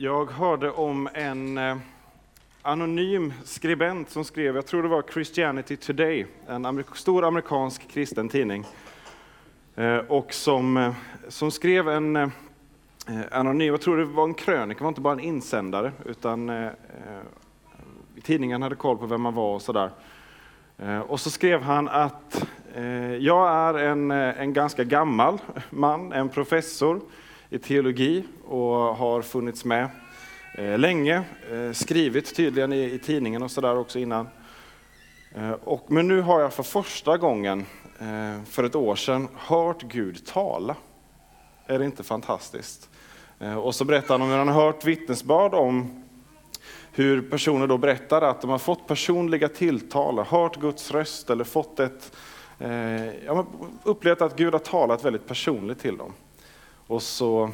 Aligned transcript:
Jag 0.00 0.30
hörde 0.30 0.70
om 0.70 1.08
en 1.14 1.58
eh, 1.58 1.76
anonym 2.62 3.32
skribent 3.44 4.10
som 4.10 4.24
skrev, 4.24 4.54
jag 4.54 4.66
tror 4.66 4.82
det 4.82 4.88
var 4.88 5.02
Christianity 5.02 5.76
Today, 5.76 6.26
en 6.48 6.84
stor 6.94 7.24
amerikansk 7.24 7.88
kristen 7.88 8.28
tidning, 8.28 8.64
eh, 9.74 9.96
och 9.96 10.32
som, 10.34 10.76
eh, 10.76 10.94
som 11.28 11.50
skrev 11.50 11.88
en 11.88 12.30
anonym, 13.30 13.66
jag 13.66 13.80
tror 13.80 13.96
det 13.96 14.04
var 14.04 14.24
en 14.24 14.34
krönika, 14.34 14.78
det 14.78 14.84
var 14.84 14.88
inte 14.88 15.00
bara 15.00 15.12
en 15.12 15.20
insändare, 15.20 15.92
utan 16.04 16.48
eh, 16.48 16.70
tidningen 18.22 18.62
hade 18.62 18.76
koll 18.76 18.98
på 18.98 19.06
vem 19.06 19.20
man 19.20 19.34
var 19.34 19.54
och 19.54 19.62
sådär. 19.62 19.90
Eh, 20.78 20.98
och 20.98 21.20
så 21.20 21.30
skrev 21.30 21.62
han 21.62 21.88
att 21.88 22.44
jag 23.18 23.50
är 23.50 23.74
en, 23.74 24.10
en 24.10 24.52
ganska 24.52 24.84
gammal 24.84 25.38
man, 25.70 26.12
en 26.12 26.28
professor, 26.28 27.00
i 27.50 27.58
teologi 27.58 28.24
och 28.44 28.74
har 28.76 29.22
funnits 29.22 29.64
med 29.64 29.88
eh, 30.54 30.78
länge, 30.78 31.24
eh, 31.52 31.72
skrivit 31.72 32.34
tydligen 32.34 32.72
i, 32.72 32.84
i 32.84 32.98
tidningen 32.98 33.42
och 33.42 33.50
sådär 33.50 33.76
också 33.76 33.98
innan. 33.98 34.28
Eh, 35.34 35.50
och, 35.50 35.90
men 35.90 36.08
nu 36.08 36.20
har 36.20 36.40
jag 36.40 36.52
för 36.52 36.62
första 36.62 37.16
gången 37.16 37.66
för 38.46 38.64
ett 38.64 38.74
år 38.74 38.96
sedan 38.96 39.28
hört 39.36 39.82
Gud 39.82 40.26
tala. 40.26 40.76
Är 41.66 41.78
det 41.78 41.84
inte 41.84 42.02
fantastiskt? 42.02 42.88
Och 43.62 43.74
så 43.74 43.84
berättar 43.84 44.14
han 44.14 44.22
om 44.22 44.28
hur 44.28 44.38
han 44.38 44.48
har 44.48 44.64
hört 44.64 44.84
vittnesbörd 44.84 45.54
om 45.54 46.04
hur 46.92 47.30
personer 47.30 47.66
då 47.66 47.78
berättar 47.78 48.22
att 48.22 48.40
de 48.40 48.50
har 48.50 48.58
fått 48.58 48.86
personliga 48.86 49.48
tilltal, 49.48 50.18
hört 50.18 50.60
Guds 50.60 50.90
röst 50.90 51.30
eller 51.30 51.44
fått 51.44 51.80
ett, 51.80 52.16
ja, 53.26 53.46
upplevt 53.84 54.22
att 54.22 54.36
Gud 54.36 54.52
har 54.52 54.60
talat 54.60 55.04
väldigt 55.04 55.26
personligt 55.26 55.78
till 55.78 55.96
dem. 55.96 56.12
Och 56.88 57.02
så 57.02 57.50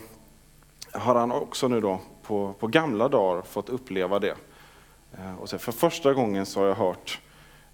har 0.93 1.15
han 1.15 1.33
också 1.33 1.69
nu 1.69 1.80
då 1.80 2.01
på, 2.23 2.55
på 2.59 2.66
gamla 2.66 3.09
dagar 3.09 3.43
fått 3.43 3.69
uppleva 3.69 4.18
det. 4.18 4.37
Eh, 5.18 5.35
och 5.35 5.49
så 5.49 5.59
för 5.59 5.73
första 5.73 6.15
gången 6.15 6.46
så 6.46 6.60
har 6.60 6.66
jag 6.66 6.74
hört 6.74 7.21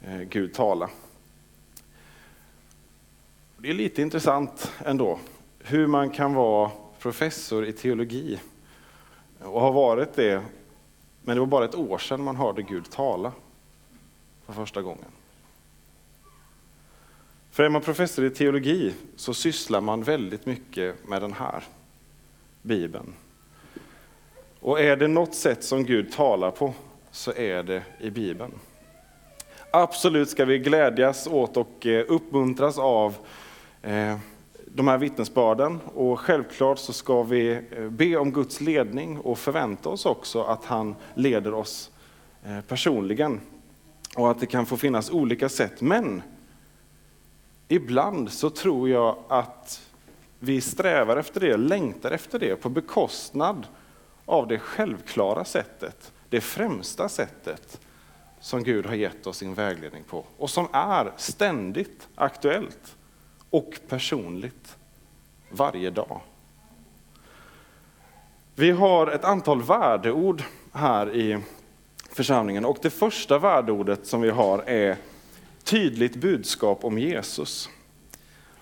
eh, 0.01 0.21
Gud 0.21 0.55
tala. 0.55 0.91
Det 3.57 3.71
är 3.71 3.75
lite 3.75 4.03
intressant 4.03 4.73
ändå 4.85 5.19
hur 5.59 5.87
man 5.87 6.11
kan 6.11 6.35
vara 6.35 6.71
professor 6.99 7.67
i 7.67 7.73
teologi 7.73 8.41
och 9.39 9.61
ha 9.61 9.71
varit 9.71 10.15
det, 10.15 10.43
men 11.23 11.37
det 11.37 11.41
var 11.41 11.47
bara 11.47 11.65
ett 11.65 11.75
år 11.75 11.99
sedan 11.99 12.23
man 12.23 12.37
hörde 12.37 12.63
Gud 12.63 12.91
tala 12.91 13.33
för 14.47 14.53
första 14.53 14.83
gången. 14.83 15.20
För 17.61 17.65
är 17.65 17.69
man 17.69 17.83
professor 17.83 18.25
i 18.25 18.31
teologi 18.31 18.95
så 19.17 19.35
sysslar 19.35 19.81
man 19.81 20.03
väldigt 20.03 20.47
mycket 20.47 21.09
med 21.09 21.23
den 21.23 21.33
här 21.33 21.65
Bibeln. 22.63 23.15
Och 24.61 24.81
är 24.81 24.97
det 24.97 25.09
något 25.09 25.35
sätt 25.35 25.65
som 25.65 25.85
Gud 25.85 26.13
talar 26.13 26.51
på 26.51 26.75
så 27.11 27.33
är 27.33 27.63
det 27.63 27.83
i 28.01 28.11
Bibeln. 28.11 28.53
Absolut 29.73 30.29
ska 30.29 30.45
vi 30.45 30.59
glädjas 30.59 31.27
åt 31.27 31.57
och 31.57 31.87
eh, 31.87 32.05
uppmuntras 32.09 32.79
av 32.79 33.15
eh, 33.83 34.19
de 34.67 34.89
här 34.89 34.99
vittnesbörden 34.99 35.81
och 35.95 36.21
självklart 36.21 36.79
så 36.79 36.93
ska 36.93 37.23
vi 37.23 37.61
eh, 37.71 37.89
be 37.89 38.17
om 38.17 38.33
Guds 38.33 38.61
ledning 38.61 39.19
och 39.19 39.39
förvänta 39.39 39.89
oss 39.89 40.07
också 40.07 40.43
att 40.43 40.65
han 40.65 40.95
leder 41.15 41.55
oss 41.55 41.91
personligen 42.69 43.41
och 44.17 44.31
att 44.31 44.41
det 44.41 44.47
kan 44.47 44.67
få 44.67 44.77
finnas 44.77 45.11
olika 45.11 45.49
sätt. 45.49 45.81
Men 45.81 46.23
ibland 47.73 48.33
så 48.33 48.51
tror 48.51 48.89
jag 48.89 49.17
att 49.29 49.91
vi 50.39 50.61
strävar 50.61 51.17
efter 51.17 51.41
det, 51.41 51.57
längtar 51.57 52.11
efter 52.11 52.39
det 52.39 52.57
på 52.57 52.69
bekostnad 52.69 53.67
av 54.25 54.49
det 54.49 54.59
självklara 54.59 55.45
sättet, 55.45 56.13
det 56.29 56.41
främsta 56.41 57.09
sättet 57.09 57.81
som 58.41 58.63
Gud 58.63 58.87
har 58.87 58.95
gett 58.95 59.27
oss 59.27 59.37
sin 59.37 59.55
vägledning 59.55 60.03
på 60.03 60.25
och 60.39 60.51
som 60.51 60.69
är 60.73 61.13
ständigt 61.17 62.09
aktuellt 62.15 62.97
och 63.51 63.75
personligt 63.89 64.77
varje 65.51 65.91
dag. 65.91 66.21
Vi 68.55 68.71
har 68.71 69.07
ett 69.07 69.25
antal 69.25 69.63
värdeord 69.63 70.43
här 70.73 71.15
i 71.15 71.39
församlingen 72.13 72.65
och 72.65 72.79
det 72.83 72.91
första 72.91 73.39
värdeordet 73.39 74.07
som 74.07 74.21
vi 74.21 74.31
har 74.31 74.59
är 74.59 74.97
tydligt 75.65 76.17
budskap 76.17 76.85
om 76.85 76.99
Jesus. 76.99 77.69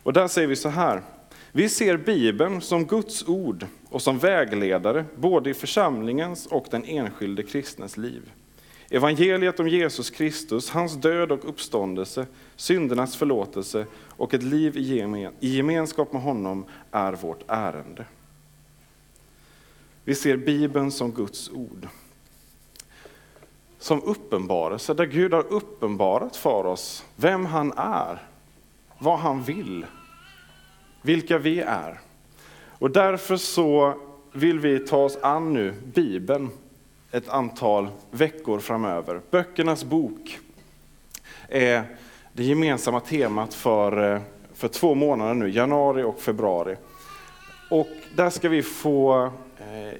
Och 0.02 0.12
där 0.12 0.28
säger 0.28 0.48
vi 0.48 0.56
så 0.56 0.68
här, 0.68 1.02
vi 1.52 1.68
ser 1.68 1.96
Bibeln 1.96 2.60
som 2.60 2.86
Guds 2.86 3.28
ord 3.28 3.66
och 3.88 4.02
som 4.02 4.18
vägledare 4.18 5.04
både 5.16 5.50
i 5.50 5.54
församlingens 5.54 6.46
och 6.46 6.66
den 6.70 6.84
enskilde 6.84 7.42
kristnes 7.42 7.96
liv. 7.96 8.30
Evangeliet 8.90 9.60
om 9.60 9.68
Jesus 9.68 10.10
Kristus, 10.10 10.70
hans 10.70 10.94
död 10.94 11.32
och 11.32 11.48
uppståndelse, 11.48 12.26
syndernas 12.56 13.16
förlåtelse 13.16 13.86
och 13.94 14.34
ett 14.34 14.42
liv 14.42 14.76
i 15.40 15.56
gemenskap 15.56 16.12
med 16.12 16.22
honom 16.22 16.64
är 16.90 17.12
vårt 17.12 17.42
ärende. 17.46 18.04
Vi 20.04 20.14
ser 20.14 20.36
Bibeln 20.36 20.90
som 20.90 21.12
Guds 21.12 21.50
ord 21.50 21.88
som 23.78 24.02
uppenbarelse, 24.02 24.94
där 24.94 25.06
Gud 25.06 25.32
har 25.34 25.52
uppenbarat 25.52 26.36
för 26.36 26.66
oss 26.66 27.04
vem 27.16 27.46
han 27.46 27.72
är, 27.76 28.22
vad 28.98 29.18
han 29.18 29.42
vill, 29.42 29.86
vilka 31.02 31.38
vi 31.38 31.60
är. 31.60 32.00
Och 32.78 32.90
därför 32.90 33.36
så 33.36 33.94
vill 34.32 34.60
vi 34.60 34.78
ta 34.78 34.96
oss 34.96 35.18
an 35.22 35.52
nu 35.52 35.74
Bibeln 35.84 36.50
ett 37.10 37.28
antal 37.28 37.88
veckor 38.10 38.58
framöver. 38.58 39.20
Böckernas 39.30 39.84
bok 39.84 40.38
är 41.48 41.84
det 42.32 42.44
gemensamma 42.44 43.00
temat 43.00 43.54
för, 43.54 44.14
eh, 44.14 44.20
för 44.54 44.68
två 44.68 44.94
månader 44.94 45.34
nu, 45.34 45.50
januari 45.50 46.02
och 46.02 46.20
februari. 46.20 46.76
Och 47.70 47.88
där 48.16 48.30
ska 48.30 48.48
vi 48.48 48.62
få 48.62 49.30
eh, 49.58 49.98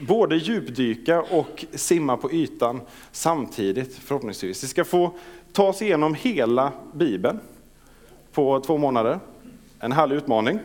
både 0.00 0.36
djupdyka 0.36 1.22
och 1.22 1.64
simma 1.72 2.16
på 2.16 2.32
ytan 2.32 2.80
samtidigt 3.12 3.94
förhoppningsvis. 3.94 4.64
Vi 4.64 4.68
ska 4.68 4.84
få 4.84 5.12
ta 5.52 5.68
oss 5.68 5.82
igenom 5.82 6.14
hela 6.14 6.72
Bibeln 6.92 7.40
på 8.32 8.60
två 8.60 8.78
månader. 8.78 9.20
En 9.80 9.92
härlig 9.92 10.16
utmaning. 10.16 10.58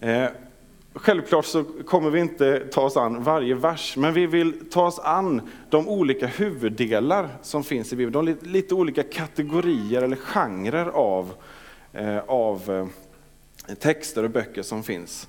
Eh, 0.00 0.26
självklart 0.94 1.44
så 1.44 1.64
kommer 1.64 2.10
vi 2.10 2.20
inte 2.20 2.60
ta 2.60 2.80
oss 2.80 2.96
an 2.96 3.22
varje 3.22 3.54
vers, 3.54 3.96
men 3.96 4.14
vi 4.14 4.26
vill 4.26 4.70
ta 4.70 4.86
oss 4.86 4.98
an 4.98 5.40
de 5.70 5.88
olika 5.88 6.26
huvuddelar 6.26 7.28
som 7.42 7.64
finns 7.64 7.92
i 7.92 7.96
Bibeln. 7.96 8.26
De 8.26 8.36
lite 8.48 8.74
olika 8.74 9.02
kategorier 9.02 10.02
eller 10.02 10.16
genrer 10.16 10.86
av, 10.86 11.32
eh, 11.92 12.18
av 12.18 12.70
eh, 13.68 13.74
texter 13.74 14.22
och 14.22 14.30
böcker 14.30 14.62
som 14.62 14.82
finns. 14.82 15.28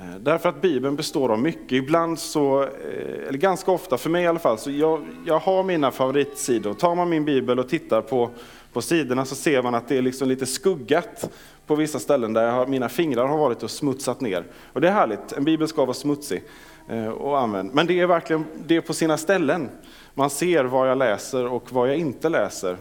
Eh, 0.00 0.16
därför 0.20 0.48
att 0.48 0.62
Bibeln 0.62 0.96
består 0.96 1.32
av 1.32 1.38
mycket. 1.38 1.72
Ibland 1.72 2.18
så, 2.18 2.62
eh, 2.62 3.28
eller 3.28 3.38
ganska 3.38 3.70
ofta, 3.70 3.98
för 3.98 4.10
mig 4.10 4.24
i 4.24 4.26
alla 4.26 4.38
fall, 4.38 4.58
så 4.58 4.70
jag, 4.70 5.04
jag 5.26 5.38
har 5.38 5.62
mina 5.62 5.90
favoritsidor. 5.90 6.74
Tar 6.74 6.94
man 6.94 7.08
min 7.08 7.24
bibel 7.24 7.58
och 7.58 7.68
tittar 7.68 8.00
på, 8.00 8.30
på 8.72 8.82
sidorna 8.82 9.24
så 9.24 9.34
ser 9.34 9.62
man 9.62 9.74
att 9.74 9.88
det 9.88 9.98
är 9.98 10.02
liksom 10.02 10.28
lite 10.28 10.46
skuggat 10.46 11.30
på 11.66 11.74
vissa 11.74 11.98
ställen 11.98 12.32
där 12.32 12.50
har, 12.50 12.66
mina 12.66 12.88
fingrar 12.88 13.26
har 13.26 13.38
varit 13.38 13.62
och 13.62 13.70
smutsat 13.70 14.20
ner. 14.20 14.44
Och 14.72 14.80
det 14.80 14.88
är 14.88 14.92
härligt, 14.92 15.32
en 15.32 15.44
bibel 15.44 15.68
ska 15.68 15.84
vara 15.84 15.94
smutsig 15.94 16.42
eh, 16.88 17.08
och 17.08 17.40
använd. 17.40 17.74
Men 17.74 17.86
det 17.86 18.00
är 18.00 18.06
verkligen 18.06 18.44
det 18.66 18.76
är 18.76 18.80
på 18.80 18.94
sina 18.94 19.16
ställen. 19.16 19.68
Man 20.14 20.30
ser 20.30 20.64
vad 20.64 20.90
jag 20.90 20.98
läser 20.98 21.46
och 21.46 21.72
vad 21.72 21.88
jag 21.88 21.96
inte 21.96 22.28
läser 22.28 22.76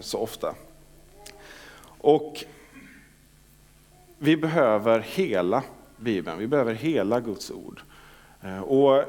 så 0.00 0.18
ofta. 0.18 0.54
Och 2.00 2.44
vi 4.18 4.36
behöver 4.36 5.00
hela 5.00 5.62
Bibeln. 5.98 6.38
Vi 6.38 6.46
behöver 6.46 6.74
hela 6.74 7.20
Guds 7.20 7.50
ord. 7.50 7.80
Eh, 8.40 8.60
och 8.60 9.04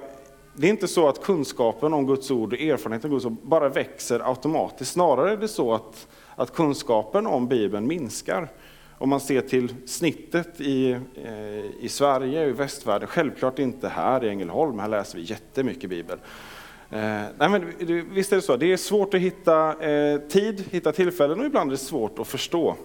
det 0.54 0.68
är 0.68 0.72
inte 0.72 0.88
så 0.88 1.08
att 1.08 1.24
kunskapen 1.24 1.94
om 1.94 2.08
Guds 2.08 2.32
ord 2.32 2.54
och 2.54 2.60
erfarenheten 2.60 3.12
av 3.12 3.14
Guds 3.14 3.26
ord 3.26 3.38
bara 3.44 3.70
växer 3.70 4.30
automatiskt. 4.30 4.92
Snarare 4.92 5.32
är 5.32 5.38
det 5.38 5.48
så 5.48 5.74
att, 5.74 6.08
att 6.36 6.54
kunskapen 6.54 7.28
om 7.28 7.48
Bibeln 7.48 7.88
minskar. 7.88 8.48
Om 8.98 9.10
man 9.10 9.20
ser 9.20 9.42
till 9.42 9.76
snittet 9.86 10.62
i, 10.62 10.92
eh, 10.92 11.66
i 11.80 11.90
Sverige 11.90 12.44
och 12.44 12.50
i 12.50 12.52
västvärlden, 12.52 13.08
självklart 13.08 13.60
inte 13.60 13.88
här 13.88 14.24
i 14.24 14.30
Ängelholm, 14.30 14.80
här 14.80 14.88
läser 14.88 15.18
vi 15.18 15.24
jättemycket 15.24 15.90
Bibel. 15.90 16.18
Eh, 16.90 17.00
nej 17.38 17.50
men, 17.50 17.74
visst 18.14 18.32
är 18.32 18.36
det 18.36 18.42
så, 18.42 18.58
det 18.58 18.72
är 18.72 18.78
svårt 18.78 19.14
att 19.14 19.20
hitta 19.20 19.76
tid, 20.30 20.64
hitta 20.72 20.92
tillfällen 20.92 21.40
och 21.40 21.46
ibland 21.46 21.70
är 21.70 21.72
det 21.72 21.78
svårt 21.78 22.20
att 22.20 22.28
förstå. 22.28 22.76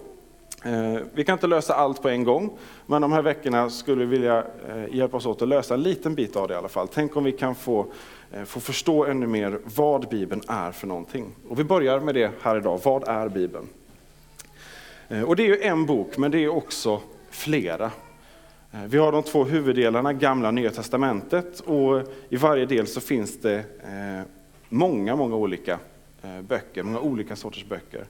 Eh, 0.65 0.97
vi 1.13 1.23
kan 1.23 1.33
inte 1.33 1.47
lösa 1.47 1.73
allt 1.73 2.01
på 2.01 2.09
en 2.09 2.23
gång, 2.23 2.57
men 2.85 3.01
de 3.01 3.11
här 3.11 3.21
veckorna 3.21 3.69
skulle 3.69 4.05
vi 4.05 4.05
vilja 4.05 4.43
eh, 4.69 4.95
hjälpas 4.95 5.25
åt 5.25 5.41
att 5.41 5.47
lösa 5.47 5.73
en 5.73 5.83
liten 5.83 6.15
bit 6.15 6.35
av 6.35 6.47
det 6.47 6.53
i 6.53 6.57
alla 6.57 6.67
fall. 6.67 6.87
Tänk 6.87 7.15
om 7.15 7.23
vi 7.23 7.31
kan 7.31 7.55
få, 7.55 7.85
eh, 8.31 8.43
få 8.43 8.59
förstå 8.59 9.05
ännu 9.05 9.27
mer 9.27 9.59
vad 9.75 10.09
Bibeln 10.09 10.41
är 10.47 10.71
för 10.71 10.87
någonting. 10.87 11.35
Och 11.49 11.59
vi 11.59 11.63
börjar 11.63 11.99
med 11.99 12.15
det 12.15 12.31
här 12.41 12.57
idag. 12.57 12.79
Vad 12.83 13.07
är 13.07 13.29
Bibeln? 13.29 13.67
Och 15.27 15.35
det 15.35 15.43
är 15.43 15.47
ju 15.47 15.61
en 15.61 15.85
bok, 15.85 16.17
men 16.17 16.31
det 16.31 16.43
är 16.43 16.49
också 16.49 17.01
flera. 17.29 17.91
Vi 18.87 18.97
har 18.97 19.11
de 19.11 19.23
två 19.23 19.43
huvuddelarna, 19.43 20.13
Gamla 20.13 20.47
och 20.47 20.53
Nya 20.53 20.71
Testamentet, 20.71 21.59
och 21.59 22.01
i 22.29 22.35
varje 22.35 22.65
del 22.65 22.87
så 22.87 23.01
finns 23.01 23.41
det 23.41 23.63
många, 24.69 25.15
många 25.15 25.35
olika 25.35 25.79
böcker, 26.41 26.83
många 26.83 26.99
olika 26.99 27.35
sorters 27.35 27.65
böcker. 27.65 28.05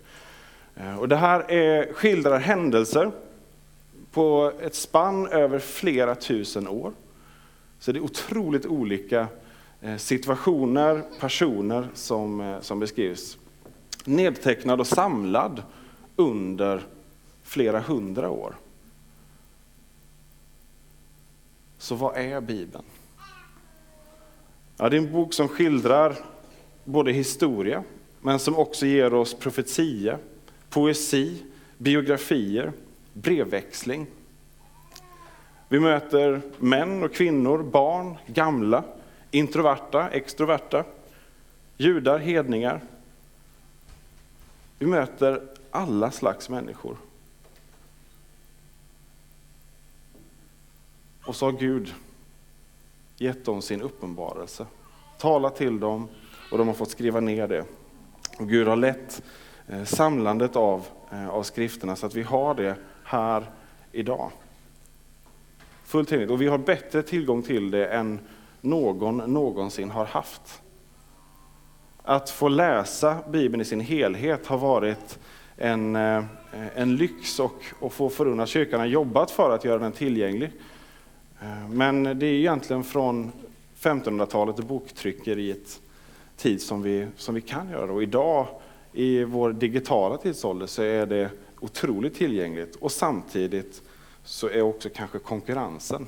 Eh, 0.76 1.00
och 1.00 1.10
det 1.10 1.16
här 1.16 1.52
är, 1.52 1.94
skildrar 1.94 2.40
händelser 2.40 3.12
på 4.12 4.52
ett 4.62 4.76
spann 4.76 5.28
över 5.28 5.60
flera 5.60 6.16
tusen 6.16 6.68
år. 6.68 6.94
Så 7.80 7.92
det 7.92 8.00
är 8.00 8.04
otroligt 8.04 8.66
olika 8.66 9.28
eh, 9.82 9.98
situationer, 9.98 11.04
personer 11.20 11.88
som, 11.94 12.42
eh, 12.42 12.60
som 12.62 12.80
beskrivs. 12.80 13.38
Nedtecknad 14.06 14.80
och 14.80 14.88
samlad 14.88 15.64
under 16.16 16.82
flera 17.44 17.80
hundra 17.80 18.30
år. 18.30 18.56
Så 21.78 21.96
vad 21.96 22.18
är 22.18 22.42
Bibeln? 22.42 22.84
Ja, 24.78 24.90
det 24.90 24.98
är 24.98 25.02
en 25.02 25.12
bok 25.12 25.34
som 25.34 25.48
skildrar 25.48 26.16
både 26.84 27.12
historia, 27.12 27.84
men 28.22 28.40
som 28.40 28.56
också 28.56 28.86
ger 28.86 29.14
oss 29.14 29.34
profetia, 29.34 30.18
poesi, 30.76 31.44
biografier, 31.78 32.72
brevväxling. 33.14 34.08
Vi 35.70 35.80
möter 35.80 36.42
män 36.60 37.04
och 37.04 37.14
kvinnor, 37.14 37.64
barn, 37.64 38.18
gamla, 38.28 38.84
introverta, 39.32 40.10
extroverta, 40.10 40.84
judar, 41.78 42.20
hedningar. 42.20 42.82
Vi 44.80 44.86
möter 44.86 45.42
alla 45.72 46.12
slags 46.12 46.50
människor. 46.50 46.98
Och 51.26 51.36
så 51.36 51.46
har 51.46 51.52
Gud 51.52 51.94
gett 53.18 53.46
dem 53.46 53.62
sin 53.62 53.82
uppenbarelse, 53.82 54.66
talat 55.18 55.56
till 55.56 55.80
dem 55.80 56.08
och 56.52 56.58
de 56.58 56.68
har 56.68 56.76
fått 56.76 56.92
skriva 56.92 57.20
ner 57.20 57.48
det. 57.48 57.66
Och 58.38 58.50
Gud 58.50 58.68
har 58.68 58.76
lett 58.76 59.22
Eh, 59.68 59.84
samlandet 59.84 60.56
av, 60.56 60.86
eh, 61.12 61.30
av 61.30 61.44
skrifterna 61.44 61.96
så 61.96 62.06
att 62.06 62.16
vi 62.16 62.24
har 62.24 62.56
det 62.56 62.76
här 63.04 63.46
idag. 63.92 64.32
Fullt 65.84 66.10
tillgängligt. 66.10 66.32
Och 66.32 66.42
vi 66.42 66.48
har 66.48 66.58
bättre 66.58 67.04
tillgång 67.04 67.44
till 67.44 67.72
det 67.72 67.88
än 67.88 68.20
någon 68.62 69.18
någonsin 69.18 69.92
har 69.92 70.06
haft. 70.06 70.62
Att 72.04 72.30
få 72.30 72.48
läsa 72.48 73.18
Bibeln 73.30 73.62
i 73.62 73.66
sin 73.66 73.80
helhet 73.80 74.48
har 74.48 74.58
varit 74.58 75.20
en, 75.58 75.96
eh, 75.96 76.24
en 76.76 76.96
lyx 76.96 77.40
och, 77.40 77.64
och 77.80 77.94
få 77.94 78.10
förunnat. 78.10 78.50
Kyrkan 78.50 78.80
har 78.80 78.88
jobbat 78.88 79.32
för 79.32 79.56
att 79.56 79.66
göra 79.66 79.80
den 79.80 79.92
tillgänglig. 79.92 80.52
Men 81.70 82.04
det 82.04 82.26
är 82.26 82.34
egentligen 82.34 82.84
från 82.84 83.32
1500-talet 83.80 84.60
och 84.60 84.66
boktryckeriet 84.66 85.82
tid 86.38 86.62
som 86.62 86.82
vi, 86.82 87.08
som 87.18 87.36
vi 87.36 87.42
kan 87.42 87.70
göra 87.70 87.86
det. 87.86 87.92
Och 87.92 88.04
idag 88.04 88.48
i 88.96 89.24
vår 89.24 89.54
digitala 89.54 90.18
tidsålder 90.18 90.68
så 90.68 90.82
är 90.82 91.06
det 91.06 91.30
otroligt 91.60 92.16
tillgängligt 92.16 92.76
och 92.76 92.92
samtidigt 92.92 93.82
så 94.24 94.50
är 94.50 94.62
också 94.62 94.90
kanske 94.96 95.20
konkurrensen 95.20 96.08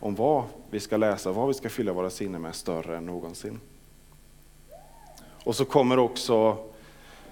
om 0.00 0.14
vad 0.14 0.44
vi 0.70 0.80
ska 0.80 0.96
läsa, 0.96 1.32
vad 1.32 1.48
vi 1.48 1.54
ska 1.54 1.68
fylla 1.68 1.92
våra 1.92 2.10
sinnen 2.10 2.42
med 2.42 2.54
större 2.54 2.96
än 2.96 3.06
någonsin. 3.06 3.60
Och 5.44 5.56
så 5.56 5.64
kommer 5.64 5.98
också 5.98 6.56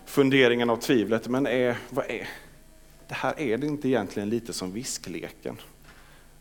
funderingen 0.05 0.71
av 0.71 0.77
tvivlet, 0.77 1.29
men 1.29 1.47
är, 1.47 1.79
vad 1.91 2.05
är, 2.05 2.29
det 3.09 3.15
här 3.15 3.41
är 3.41 3.59
det 3.59 3.67
inte 3.67 3.89
egentligen 3.89 4.29
lite 4.29 4.53
som 4.53 4.73
viskleken? 4.73 5.57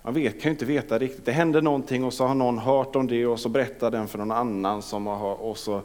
Man 0.02 0.14
vet, 0.14 0.42
kan 0.42 0.50
ju 0.50 0.50
inte 0.50 0.66
veta 0.66 1.00
riktigt. 1.00 1.26
Det 1.26 1.32
hände 1.32 1.62
någonting 1.62 2.04
och 2.04 2.14
så 2.14 2.26
har 2.26 2.36
någon 2.36 2.58
hört 2.58 2.96
om 2.96 3.08
det 3.08 3.26
och 3.26 3.40
så 3.40 3.50
berättar 3.50 3.92
den 3.92 4.08
för 4.08 4.18
någon 4.18 4.32
annan 4.32 4.82
som 4.82 5.08
har, 5.08 5.36
och 5.36 5.58
så, 5.58 5.82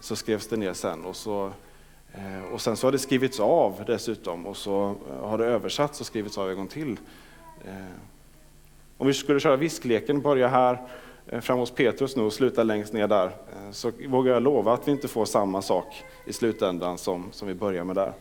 så 0.00 0.16
skrevs 0.16 0.46
det 0.46 0.56
ner 0.56 0.72
sen. 0.72 1.04
Och, 1.04 1.16
så, 1.16 1.52
Eh, 2.14 2.52
och 2.52 2.60
sen 2.60 2.76
så 2.76 2.86
har 2.86 2.92
det 2.92 2.98
skrivits 2.98 3.40
av 3.40 3.82
dessutom 3.86 4.46
och 4.46 4.56
så 4.56 4.94
eh, 5.10 5.28
har 5.28 5.38
det 5.38 5.44
översatts 5.44 6.00
och 6.00 6.06
skrivits 6.06 6.38
av 6.38 6.50
en 6.50 6.56
gång 6.56 6.68
till. 6.68 6.96
Eh, 7.64 7.74
om 8.98 9.06
vi 9.06 9.14
skulle 9.14 9.40
köra 9.40 9.56
viskleken, 9.56 10.20
börja 10.20 10.48
här 10.48 10.78
fram 11.40 11.58
hos 11.58 11.70
Petrus 11.70 12.16
nu 12.16 12.22
och 12.22 12.32
sluta 12.32 12.62
längst 12.62 12.92
ner 12.92 13.08
där, 13.08 13.30
så 13.70 13.92
vågar 14.08 14.32
jag 14.32 14.42
lova 14.42 14.72
att 14.72 14.88
vi 14.88 14.92
inte 14.92 15.08
får 15.08 15.24
samma 15.24 15.62
sak 15.62 16.04
i 16.26 16.32
slutändan 16.32 16.98
som, 16.98 17.28
som 17.32 17.48
vi 17.48 17.54
börjar 17.54 17.84
med 17.84 17.96
där. 17.96 18.12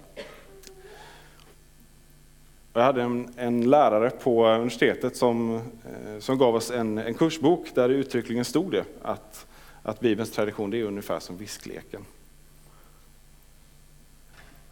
Jag 2.73 2.81
hade 2.81 3.01
en, 3.01 3.33
en, 3.37 3.69
lärare 3.69 4.09
på 4.09 4.47
universitetet 4.47 5.15
som, 5.15 5.61
som 6.19 6.37
gav 6.37 6.55
oss 6.55 6.71
en, 6.71 6.97
en 6.97 7.13
kursbok 7.13 7.75
där 7.75 7.89
det 7.89 7.95
uttryckligen 7.95 8.45
stod 8.45 8.71
det 8.71 8.83
att, 9.01 9.47
att 9.83 9.99
Bibelns 9.99 10.31
tradition 10.31 10.69
det 10.69 10.79
är 10.79 10.83
ungefär 10.83 11.19
som 11.19 11.37
viskleken. 11.37 12.05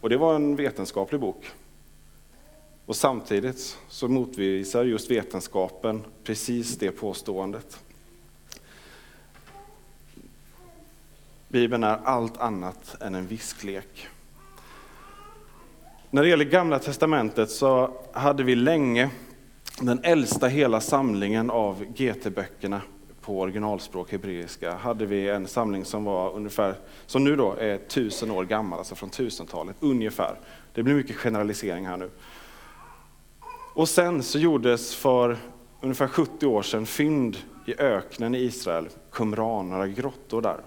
Och 0.02 0.10
det 0.10 0.18
var 0.18 0.36
en 0.36 0.56
vetenskaplig 0.56 1.22
bok. 1.22 1.52
Och 2.86 2.96
samtidigt 2.96 3.78
så 3.88 4.08
motvisar 4.08 4.84
just 4.84 5.12
vetenskapen 5.12 6.04
precis 6.24 6.78
det 6.78 6.92
påståendet. 6.92 7.80
Bibeln 11.48 11.84
är 11.84 12.00
allt 12.04 12.38
annat 12.38 13.02
än 13.02 13.16
en 13.16 13.28
visklek. 13.28 14.08
När 16.10 16.22
det 16.22 16.30
gäller 16.30 16.46
Gamla 16.46 16.80
Testamentet 16.80 17.52
så 17.52 17.94
hade 18.14 18.44
vi 18.44 18.56
länge 18.56 19.10
den 19.82 20.00
äldsta 20.04 20.48
hela 20.48 20.82
samlingen 20.82 21.50
av 21.50 21.86
GT-böckerna 21.86 22.82
på 23.30 23.40
originalspråk 23.40 24.12
hebreiska. 24.12 24.76
Hade 24.76 25.06
vi 25.06 25.30
en 25.30 25.48
samling 25.48 25.86
som 25.86 26.04
var 26.04 26.32
ungefär, 26.32 26.76
som 27.06 27.24
nu 27.24 27.36
då 27.36 27.54
är 27.54 27.78
tusen 27.78 28.32
år 28.32 28.44
gammal, 28.44 28.80
alltså 28.80 28.96
från 28.96 29.10
tusentalet 29.10 29.76
ungefär. 29.80 30.40
Det 30.74 30.84
blir 30.84 30.96
mycket 30.96 31.16
generalisering 31.16 31.88
här 31.88 31.98
nu. 31.98 32.10
Och 33.74 33.90
sen 33.90 34.24
så 34.24 34.40
gjordes 34.40 34.96
för 34.96 35.38
ungefär 35.82 36.08
70 36.08 36.48
år 36.48 36.62
sedan 36.62 36.86
fynd 36.86 37.38
i 37.66 37.76
öknen 37.82 38.36
i 38.36 38.38
Israel, 38.38 38.90
Qumran, 39.12 39.70
några 39.70 39.88
grottor 39.88 40.42
där. 40.42 40.62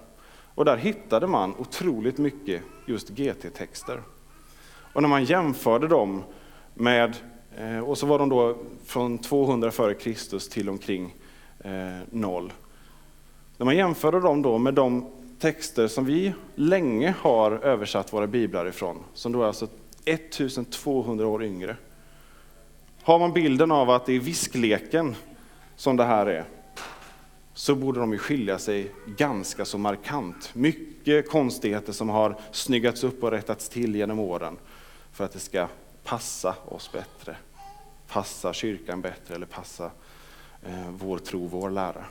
Och 0.55 0.65
där 0.65 0.77
hittade 0.77 1.27
man 1.27 1.55
otroligt 1.57 2.17
mycket 2.17 2.61
just 2.85 3.09
GT-texter. 3.09 4.01
Och 4.93 5.01
när 5.01 5.09
man 5.09 5.25
jämförde 5.25 5.87
dem 5.87 6.23
med, 6.73 7.15
eh, 7.57 7.79
och 7.79 7.97
så 7.97 8.05
var 8.05 8.19
de 8.19 8.29
då 8.29 8.57
från 8.85 9.17
200 9.17 9.67
f.Kr. 9.69 10.49
till 10.49 10.69
omkring 10.69 11.15
Eh, 11.63 12.01
noll. 12.09 12.53
När 13.57 13.65
man 13.65 13.75
jämförde 13.75 14.19
dem 14.19 14.41
då 14.41 14.57
med 14.57 14.73
de 14.73 15.05
texter 15.39 15.87
som 15.87 16.05
vi 16.05 16.33
länge 16.55 17.13
har 17.19 17.51
översatt 17.51 18.13
våra 18.13 18.27
biblar 18.27 18.67
ifrån, 18.67 19.03
som 19.13 19.31
då 19.31 19.43
är 19.43 19.47
alltså 19.47 19.67
1200 20.05 21.27
år 21.27 21.43
yngre. 21.43 21.75
Har 23.03 23.19
man 23.19 23.33
bilden 23.33 23.71
av 23.71 23.89
att 23.89 24.05
det 24.05 24.13
är 24.13 24.19
viskleken 24.19 25.15
som 25.75 25.97
det 25.97 26.03
här 26.03 26.25
är, 26.25 26.45
så 27.53 27.75
borde 27.75 27.99
de 27.99 28.11
ju 28.11 28.17
skilja 28.17 28.59
sig 28.59 28.91
ganska 29.05 29.65
så 29.65 29.77
markant. 29.77 30.55
Mycket 30.55 31.29
konstigheter 31.29 31.93
som 31.93 32.09
har 32.09 32.35
snyggats 32.51 33.03
upp 33.03 33.23
och 33.23 33.31
rättats 33.31 33.69
till 33.69 33.95
genom 33.95 34.19
åren 34.19 34.57
för 35.11 35.23
att 35.25 35.31
det 35.31 35.39
ska 35.39 35.67
passa 36.03 36.55
oss 36.65 36.91
bättre, 36.91 37.35
passa 38.07 38.53
kyrkan 38.53 39.01
bättre 39.01 39.35
eller 39.35 39.45
passa 39.45 39.85
eh, 39.85 39.91
Eh, 40.65 40.89
vår 40.89 41.17
tro, 41.17 41.47
vår 41.47 41.69
lära. 41.69 42.05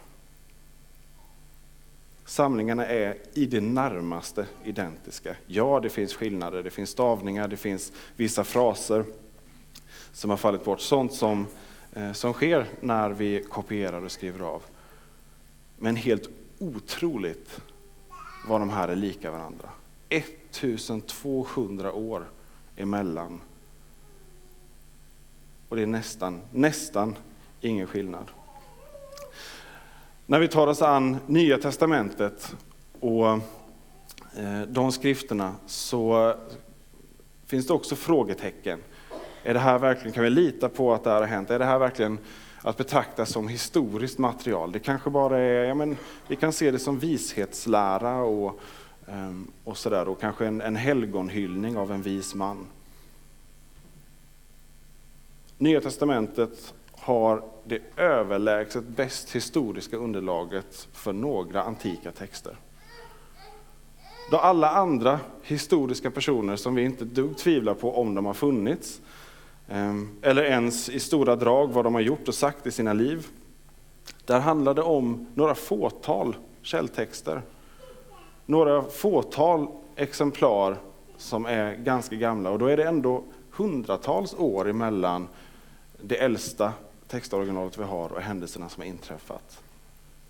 Samlingarna 2.25 2.87
är 2.87 3.16
i 3.35 3.47
det 3.47 3.61
närmaste 3.61 4.47
identiska. 4.64 5.37
Ja, 5.47 5.80
det 5.80 5.90
finns 5.90 6.14
skillnader, 6.14 6.62
det 6.62 6.71
finns 6.71 6.90
stavningar, 6.90 7.49
det 7.49 7.56
finns 7.56 7.92
vissa 8.16 8.44
fraser 8.44 9.04
som 10.12 10.30
har 10.30 10.37
fallit 10.37 10.64
bort. 10.64 10.80
Sånt 10.80 11.12
som, 11.12 11.47
eh, 11.92 12.12
som 12.12 12.32
sker 12.32 12.66
när 12.80 13.11
vi 13.11 13.42
kopierar 13.42 14.04
och 14.04 14.12
skriver 14.12 14.40
av. 14.40 14.62
Men 15.78 15.97
helt 15.97 16.28
otroligt 16.59 17.61
vad 18.47 18.61
de 18.61 18.71
här 18.71 18.88
är 18.88 18.97
lika 18.97 19.30
varandra. 19.30 19.68
1200 20.09 21.92
år 21.92 22.25
emellan. 22.76 23.40
Och 25.68 25.76
det 25.76 25.82
är 25.82 25.87
nästan, 25.87 26.40
nästan 26.50 27.16
ingen 27.61 27.87
skillnad. 27.87 28.30
När 30.32 30.38
vi 30.38 30.48
tar 30.48 30.66
oss 30.66 30.82
an 30.82 31.16
Nya 31.26 31.58
Testamentet 31.58 32.56
och 33.00 33.26
eh, 33.28 34.62
de 34.68 34.92
skrifterna 34.92 35.54
så 35.66 36.34
finns 37.46 37.66
det 37.66 37.72
också 37.72 37.96
frågetecken. 37.96 38.78
Är 39.42 39.54
det 39.54 39.60
här 39.60 39.78
verkligen, 39.78 40.12
kan 40.12 40.24
vi 40.24 40.30
lita 40.30 40.68
på 40.68 40.94
att 40.94 41.04
det 41.04 41.10
här 41.10 41.20
har 41.20 41.26
hänt? 41.26 41.50
Är 41.50 41.58
det 41.58 41.64
här 41.64 41.78
verkligen 41.78 42.18
att 42.62 42.76
betrakta 42.76 43.26
som 43.26 43.48
historiskt 43.48 44.18
material? 44.18 44.72
Det 44.72 44.78
kanske 44.78 45.10
bara 45.10 45.38
är, 45.38 45.64
ja 45.64 45.74
men, 45.74 45.96
vi 46.28 46.36
kan 46.36 46.52
se 46.52 46.70
det 46.70 46.78
som 46.78 46.98
vishetslära 46.98 48.16
och 48.16 48.60
ehm, 49.08 49.50
och, 49.64 49.76
sådär 49.76 50.08
och 50.08 50.20
kanske 50.20 50.46
en, 50.46 50.60
en 50.60 50.76
helgonhyllning 50.76 51.76
av 51.76 51.92
en 51.92 52.02
vis 52.02 52.34
man. 52.34 52.66
Nya 55.58 55.80
testamentet 55.80 56.74
har 56.92 57.51
det 57.64 57.81
överlägset 57.97 58.85
bäst 58.85 59.31
historiska 59.31 59.97
underlaget 59.97 60.88
för 60.92 61.12
några 61.12 61.62
antika 61.62 62.12
texter. 62.12 62.57
Då 64.31 64.37
alla 64.37 64.71
andra 64.71 65.21
historiska 65.42 66.11
personer 66.11 66.57
som 66.57 66.75
vi 66.75 66.83
inte 66.83 67.04
dugg 67.04 67.37
tvivlar 67.37 67.75
på 67.75 68.00
om 68.00 68.14
de 68.14 68.26
har 68.26 68.35
funnits, 68.35 69.00
ehm, 69.69 70.11
eller 70.23 70.42
ens 70.42 70.88
i 70.88 71.00
stora 71.00 71.37
drag 71.37 71.73
vad 71.73 71.85
de 71.85 71.95
har 71.95 72.00
gjort 72.00 72.28
och 72.28 72.35
sagt 72.35 72.66
i 72.66 72.71
sina 72.71 72.92
liv, 72.92 73.26
där 74.25 74.40
handlar 74.40 74.75
det 74.75 74.83
om 74.83 75.26
några 75.35 75.54
fåtal 75.54 76.37
källtexter. 76.62 77.42
Några 78.47 78.83
fåtal 78.83 79.69
exemplar 79.97 80.76
som 81.16 81.47
är 81.47 81.75
ganska 81.75 82.16
gamla 82.16 82.50
och 82.50 82.59
då 82.59 82.66
är 82.66 82.76
det 82.76 82.85
ändå 82.85 83.25
hundratals 83.50 84.35
år 84.35 84.69
emellan 84.69 85.28
det 86.02 86.16
äldsta 86.16 86.73
textoriginalet 87.12 87.78
vi 87.78 87.83
har 87.83 88.12
och 88.12 88.21
händelserna 88.21 88.69
som 88.69 88.81
har 88.81 88.88
inträffat. 88.88 89.62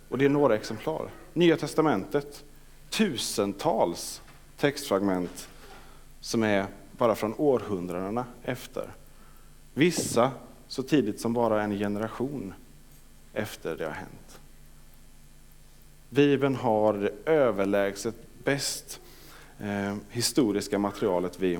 Och 0.08 0.18
det 0.18 0.24
är 0.24 0.28
några 0.28 0.54
exemplar. 0.54 1.08
Nya 1.32 1.56
testamentet, 1.56 2.44
tusentals 2.90 4.22
textfragment 4.56 5.48
som 6.20 6.42
är 6.42 6.66
bara 6.92 7.14
från 7.14 7.34
århundradena 7.38 8.24
efter. 8.42 8.90
Vissa 9.74 10.30
så 10.68 10.82
tidigt 10.82 11.20
som 11.20 11.32
bara 11.32 11.62
en 11.62 11.78
generation 11.78 12.54
efter 13.32 13.76
det 13.76 13.84
har 13.84 13.92
hänt. 13.92 14.40
Bibeln 16.08 16.56
har 16.56 16.92
det 16.92 17.30
överlägset 17.32 18.14
bäst 18.44 19.00
eh, 19.60 19.96
historiska 20.10 20.78
materialet 20.78 21.40
vi, 21.40 21.58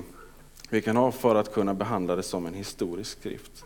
vi 0.69 0.81
kan 0.81 0.95
ha 0.95 1.11
för 1.11 1.35
att 1.35 1.53
kunna 1.53 1.73
behandla 1.73 2.15
det 2.15 2.23
som 2.23 2.45
en 2.45 2.53
historisk 2.53 3.19
skrift. 3.19 3.65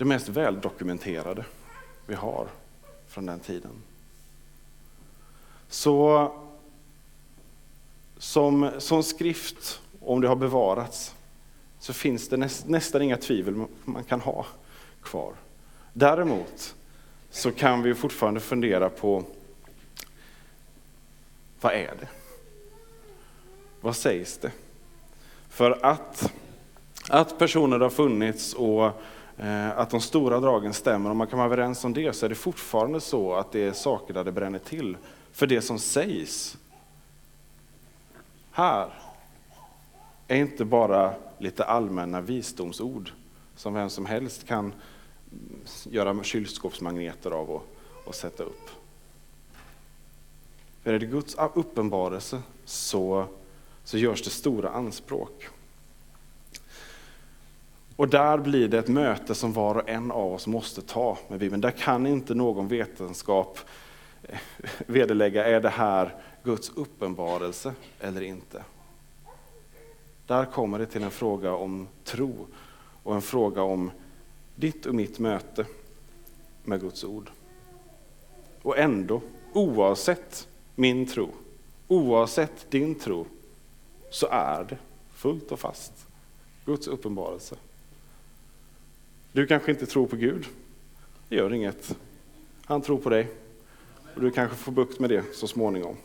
Det 0.00 0.06
mest 0.06 0.28
väldokumenterade 0.28 1.44
vi 2.06 2.14
har 2.14 2.48
från 3.08 3.26
den 3.26 3.40
tiden. 3.40 3.70
Så 5.68 6.32
som, 8.18 8.70
som 8.78 9.02
skrift, 9.02 9.80
om 10.00 10.20
det 10.20 10.28
har 10.28 10.36
bevarats, 10.36 11.14
så 11.78 11.92
finns 11.92 12.28
det 12.28 12.36
näst, 12.36 12.68
nästan 12.68 13.02
inga 13.02 13.16
tvivel 13.16 13.64
man 13.84 14.04
kan 14.04 14.20
ha 14.20 14.46
kvar. 15.02 15.32
Däremot 15.92 16.74
så 17.30 17.52
kan 17.52 17.82
vi 17.82 17.94
fortfarande 17.94 18.40
fundera 18.40 18.90
på 18.90 19.24
vad 21.60 21.72
är 21.72 21.94
det? 22.00 22.08
Vad 23.80 23.96
sägs 23.96 24.38
det? 24.38 24.52
För 25.48 25.84
att, 25.86 26.32
att 27.08 27.38
personer 27.38 27.78
har 27.78 27.90
funnits 27.90 28.54
och 28.54 29.02
Eh, 29.42 29.78
att 29.78 29.90
de 29.90 30.00
stora 30.00 30.40
dragen 30.40 30.74
stämmer, 30.74 31.10
om 31.10 31.16
man 31.16 31.26
kan 31.26 31.38
vara 31.38 31.46
överens 31.46 31.84
om 31.84 31.92
det, 31.92 32.12
så 32.12 32.24
är 32.26 32.28
det 32.28 32.34
fortfarande 32.34 33.00
så 33.00 33.34
att 33.34 33.52
det 33.52 33.60
är 33.60 33.72
saker 33.72 34.14
där 34.14 34.24
det 34.24 34.32
bränner 34.32 34.58
till. 34.58 34.96
För 35.32 35.46
det 35.46 35.62
som 35.62 35.78
sägs 35.78 36.58
här 38.50 38.90
är 40.28 40.36
inte 40.36 40.64
bara 40.64 41.14
lite 41.38 41.64
allmänna 41.64 42.20
visdomsord 42.20 43.12
som 43.56 43.74
vem 43.74 43.90
som 43.90 44.06
helst 44.06 44.46
kan 44.46 44.74
göra 45.84 46.22
kylskåpsmagneter 46.22 47.30
av 47.30 47.50
och, 47.50 47.66
och 48.04 48.14
sätta 48.14 48.42
upp. 48.42 48.70
För 50.82 50.92
är 50.92 50.98
det 50.98 51.06
Guds 51.06 51.36
uppenbarelse 51.54 52.42
så, 52.64 53.26
så 53.84 53.98
görs 53.98 54.22
det 54.22 54.30
stora 54.30 54.70
anspråk. 54.70 55.48
Och 58.00 58.08
där 58.08 58.38
blir 58.38 58.68
det 58.68 58.78
ett 58.78 58.88
möte 58.88 59.34
som 59.34 59.52
var 59.52 59.74
och 59.74 59.88
en 59.88 60.10
av 60.10 60.32
oss 60.32 60.46
måste 60.46 60.82
ta 60.82 61.18
med 61.28 61.38
Bibeln. 61.38 61.60
Där 61.60 61.70
kan 61.70 62.06
inte 62.06 62.34
någon 62.34 62.68
vetenskap 62.68 63.58
eh, 64.22 64.38
vederlägga, 64.86 65.44
är 65.44 65.60
det 65.60 65.68
här 65.68 66.14
Guds 66.42 66.72
uppenbarelse 66.74 67.74
eller 67.98 68.20
inte? 68.20 68.64
Där 70.26 70.44
kommer 70.44 70.78
det 70.78 70.86
till 70.86 71.02
en 71.02 71.10
fråga 71.10 71.54
om 71.54 71.88
tro 72.04 72.46
och 73.02 73.14
en 73.14 73.22
fråga 73.22 73.62
om 73.62 73.90
ditt 74.54 74.86
och 74.86 74.94
mitt 74.94 75.18
möte 75.18 75.66
med 76.64 76.80
Guds 76.80 77.04
ord. 77.04 77.30
Och 78.62 78.78
ändå, 78.78 79.20
oavsett 79.52 80.48
min 80.74 81.06
tro, 81.06 81.28
oavsett 81.88 82.70
din 82.70 82.94
tro, 82.94 83.26
så 84.10 84.26
är 84.30 84.64
det 84.64 84.78
fullt 85.12 85.52
och 85.52 85.60
fast 85.60 86.06
Guds 86.64 86.86
uppenbarelse. 86.88 87.56
Du 89.32 89.46
kanske 89.46 89.70
inte 89.70 89.86
tror 89.86 90.06
på 90.06 90.16
Gud. 90.16 90.46
Det 91.28 91.36
gör 91.36 91.52
inget. 91.52 91.96
Han 92.64 92.82
tror 92.82 92.98
på 92.98 93.10
dig. 93.10 93.28
Och 94.14 94.20
du 94.20 94.30
kanske 94.30 94.56
får 94.56 94.72
bukt 94.72 95.00
med 95.00 95.10
det 95.10 95.24
så 95.34 95.46
småningom. 95.46 95.96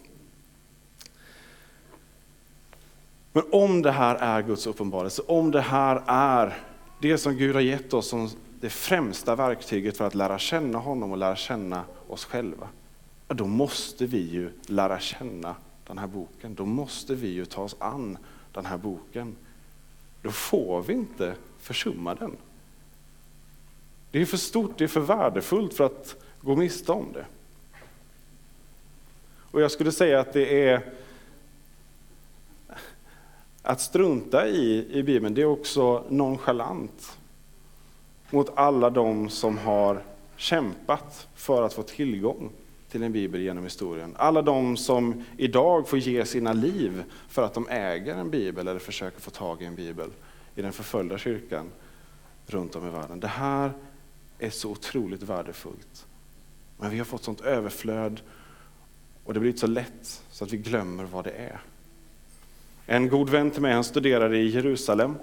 Men 3.32 3.44
om 3.52 3.82
det 3.82 3.92
här 3.92 4.16
är 4.16 4.42
Guds 4.42 4.68
uppenbarelse, 4.68 5.22
om 5.22 5.52
det 5.52 5.62
här 5.62 6.04
är 6.08 6.58
det 7.02 7.18
som 7.18 7.36
Gud 7.36 7.56
har 7.56 7.62
gett 7.62 7.94
oss 7.94 8.08
som 8.08 8.30
det 8.62 8.70
främsta 8.70 9.36
verktyget 9.36 9.98
för 9.98 10.08
att 10.08 10.16
lära 10.16 10.40
känna 10.40 10.78
honom 10.78 11.12
och 11.12 11.18
lära 11.18 11.36
känna 11.36 11.84
oss 12.08 12.26
själva, 12.26 12.68
då 13.28 13.48
måste 13.48 14.06
vi 14.06 14.18
ju 14.18 14.50
lära 14.68 15.00
känna 15.00 15.56
den 15.88 15.98
här 15.98 16.08
boken. 16.08 16.56
Då 16.56 16.66
måste 16.66 17.16
vi 17.16 17.28
ju 17.28 17.46
ta 17.46 17.62
oss 17.62 17.76
an 17.80 18.18
den 18.52 18.66
här 18.66 18.78
boken. 18.78 19.36
Då 20.22 20.32
får 20.32 20.82
vi 20.82 20.94
inte 20.94 21.36
försumma 21.60 22.16
den. 22.16 22.32
Det 24.16 24.22
är 24.22 24.26
för 24.26 24.38
stort, 24.38 24.78
det 24.78 24.84
är 24.84 24.88
för 24.88 25.00
värdefullt 25.00 25.74
för 25.74 25.84
att 25.84 26.16
gå 26.42 26.56
miste 26.56 26.92
om 26.92 27.14
det. 27.14 27.26
Och 29.38 29.62
jag 29.62 29.72
skulle 29.72 29.92
säga 29.92 30.20
att 30.20 30.34
det 30.34 30.68
är 30.68 30.94
att 33.62 33.82
strunta 33.82 34.48
i, 34.48 34.88
i 34.92 35.04
Bibeln, 35.04 35.34
det 35.34 35.42
är 35.42 35.46
också 35.46 36.04
nonchalant 36.10 37.18
mot 38.30 38.58
alla 38.58 38.90
de 38.90 39.30
som 39.30 39.58
har 39.58 40.04
kämpat 40.36 41.28
för 41.36 41.64
att 41.64 41.74
få 41.74 41.84
tillgång 41.84 42.50
till 42.90 43.04
en 43.04 43.12
bibel 43.12 43.42
genom 43.42 43.64
historien. 43.64 44.16
Alla 44.18 44.42
de 44.42 44.78
som 44.78 45.24
idag 45.38 45.88
får 45.88 46.00
ge 46.00 46.26
sina 46.26 46.54
liv 46.54 47.04
för 47.30 47.44
att 47.44 47.54
de 47.54 47.68
äger 47.70 48.16
en 48.16 48.30
bibel 48.30 48.68
eller 48.68 48.80
försöker 48.80 49.22
få 49.22 49.32
tag 49.32 49.62
i 49.62 49.66
en 49.66 49.76
bibel 49.76 50.10
i 50.56 50.62
den 50.62 50.74
förföljda 50.74 51.18
kyrkan 51.18 51.72
runt 52.46 52.76
om 52.76 52.88
i 52.88 52.92
världen. 52.92 53.20
Det 53.20 53.28
här 53.28 53.72
är 54.40 54.50
så 54.50 54.72
otroligt 54.72 55.24
värdefullt. 55.24 56.06
Men 56.78 56.92
vi 56.92 56.98
har 56.98 57.06
fått 57.06 57.24
sånt 57.24 57.42
överflöd 57.42 58.22
och 59.24 59.34
det 59.34 59.40
blir 59.40 59.54
så 59.54 59.68
lätt 59.68 60.24
så 60.32 60.44
att 60.44 60.52
vi 60.52 60.58
glömmer 60.58 61.04
vad 61.04 61.24
det 61.24 61.32
är. 61.32 61.60
En 62.86 63.10
god 63.10 63.30
vän 63.30 63.52
till 63.52 63.62
mig 63.62 63.74
han 63.74 63.84
studerade 63.84 64.38
i 64.38 64.48
Jerusalem 64.48 65.16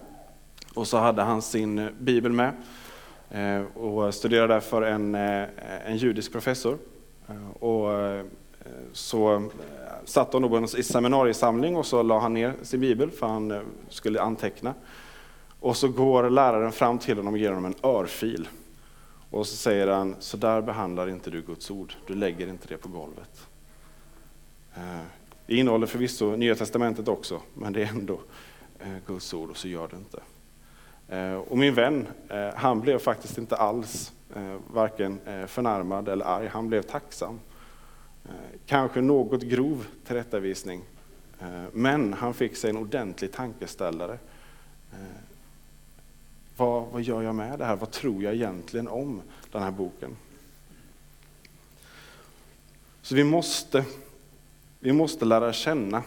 och 0.74 0.88
så 0.88 0.98
hade 0.98 1.22
han 1.22 1.42
sin 1.42 1.88
bibel 1.98 2.32
med 2.32 2.52
eh, 3.30 3.76
och 3.76 4.14
studerade 4.14 4.54
där 4.54 4.60
för 4.60 4.82
en, 4.82 5.14
eh, 5.14 5.48
en 5.84 5.96
judisk 5.96 6.32
professor. 6.32 6.78
Eh, 7.28 7.50
och 7.50 7.88
så 8.92 9.50
satt 10.04 10.32
han 10.32 10.42
då 10.42 10.66
i 10.78 10.82
seminariesamling 10.82 11.76
och 11.76 11.86
så 11.86 12.02
la 12.02 12.18
han 12.18 12.34
ner 12.34 12.54
sin 12.62 12.80
bibel 12.80 13.10
för 13.10 13.26
han 13.26 13.60
skulle 13.88 14.20
anteckna. 14.20 14.74
Och 15.60 15.76
så 15.76 15.88
går 15.88 16.30
läraren 16.30 16.72
fram 16.72 16.98
till 16.98 17.16
honom 17.16 17.34
och 17.34 17.38
ger 17.38 17.48
honom 17.48 17.64
en 17.64 17.74
örfil. 17.90 18.48
Och 19.32 19.46
så 19.46 19.56
säger 19.56 19.86
han, 19.86 20.16
så 20.18 20.36
där 20.36 20.62
behandlar 20.62 21.08
inte 21.08 21.30
du 21.30 21.42
Guds 21.42 21.70
ord, 21.70 21.94
du 22.06 22.14
lägger 22.14 22.48
inte 22.48 22.68
det 22.68 22.76
på 22.76 22.88
golvet. 22.88 23.46
Det 25.46 25.56
innehåller 25.56 25.86
förvisso 25.86 26.36
Nya 26.36 26.54
Testamentet 26.54 27.08
också, 27.08 27.40
men 27.54 27.72
det 27.72 27.82
är 27.82 27.88
ändå 27.88 28.20
eh, 28.78 28.96
Guds 29.06 29.34
ord 29.34 29.50
och 29.50 29.56
så 29.56 29.68
gör 29.68 29.88
det 29.88 29.96
inte. 29.96 30.20
Eh, 31.08 31.34
och 31.34 31.58
min 31.58 31.74
vän, 31.74 32.06
han 32.54 32.80
blev 32.80 32.98
faktiskt 32.98 33.38
inte 33.38 33.56
alls 33.56 34.12
varken 34.66 35.20
förnärmad 35.46 36.08
eller 36.08 36.24
arg, 36.24 36.46
han 36.46 36.68
blev 36.68 36.82
tacksam. 36.82 37.40
Kanske 38.66 39.00
något 39.00 39.42
grov 39.42 39.86
tillrättavisning, 40.06 40.82
men 41.72 42.12
han 42.12 42.34
fick 42.34 42.56
sig 42.56 42.70
en 42.70 42.76
ordentlig 42.76 43.32
tankeställare. 43.32 44.18
Vad, 46.56 46.86
vad 46.86 47.02
gör 47.02 47.22
jag 47.22 47.34
med 47.34 47.58
det 47.58 47.64
här? 47.64 47.76
Vad 47.76 47.90
tror 47.90 48.22
jag 48.22 48.34
egentligen 48.34 48.88
om 48.88 49.22
den 49.52 49.62
här 49.62 49.70
boken? 49.70 50.16
Så 53.02 53.14
vi 53.14 53.24
måste 53.24 53.84
vi 54.84 54.92
måste 54.92 55.24
lära 55.24 55.52
känna 55.52 56.02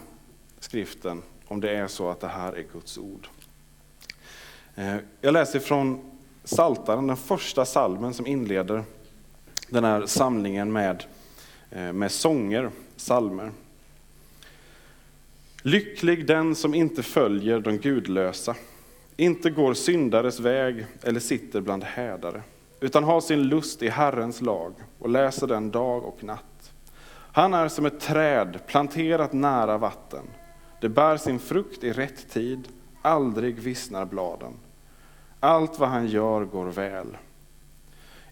skriften 0.60 1.22
om 1.46 1.62
det 1.62 1.72
är 1.72 1.88
så 1.88 2.10
att 2.10 2.20
det 2.20 2.28
här 2.28 2.54
är 2.54 2.66
Guds 2.74 2.98
ord. 2.98 3.28
Eh, 4.76 4.96
jag 5.22 5.34
läser 5.34 5.60
från 5.60 6.12
Saltaren, 6.44 7.08
den 7.08 7.18
första 7.18 7.66
salmen 7.66 8.14
som 8.14 8.28
inleder 8.28 8.84
den 9.70 9.84
här 9.84 10.06
samlingen 10.06 10.72
med, 10.72 11.04
eh, 11.72 11.94
med 11.94 12.12
sånger, 12.12 12.72
salmer. 12.96 13.52
Lycklig 15.62 16.28
den 16.28 16.56
som 16.56 16.74
inte 16.74 17.04
följer 17.04 17.60
de 17.60 17.78
gudlösa, 17.78 18.56
inte 19.18 19.50
går 19.50 19.74
syndares 19.74 20.40
väg 20.40 20.86
eller 21.04 21.20
sitter 21.20 21.62
bland 21.62 21.84
hädare, 21.84 22.42
utan 22.80 23.04
har 23.04 23.22
sin 23.22 23.44
lust 23.44 23.84
i 23.84 23.90
Herrens 23.90 24.42
lag 24.42 24.74
och 25.00 25.10
läser 25.10 25.48
den 25.48 25.72
dag 25.72 26.04
och 26.04 26.24
natt. 26.24 26.74
Han 27.32 27.54
är 27.54 27.68
som 27.68 27.86
ett 27.86 28.00
träd 28.00 28.60
planterat 28.68 29.34
nära 29.34 29.78
vatten. 29.78 30.26
Det 30.82 30.90
bär 30.90 31.18
sin 31.18 31.40
frukt 31.40 31.84
i 31.84 31.92
rätt 31.92 32.30
tid, 32.30 32.68
aldrig 33.02 33.60
vissnar 33.60 34.06
bladen. 34.06 34.54
Allt 35.40 35.80
vad 35.80 35.90
han 35.90 36.08
gör 36.08 36.46
går 36.46 36.66
väl. 36.66 37.18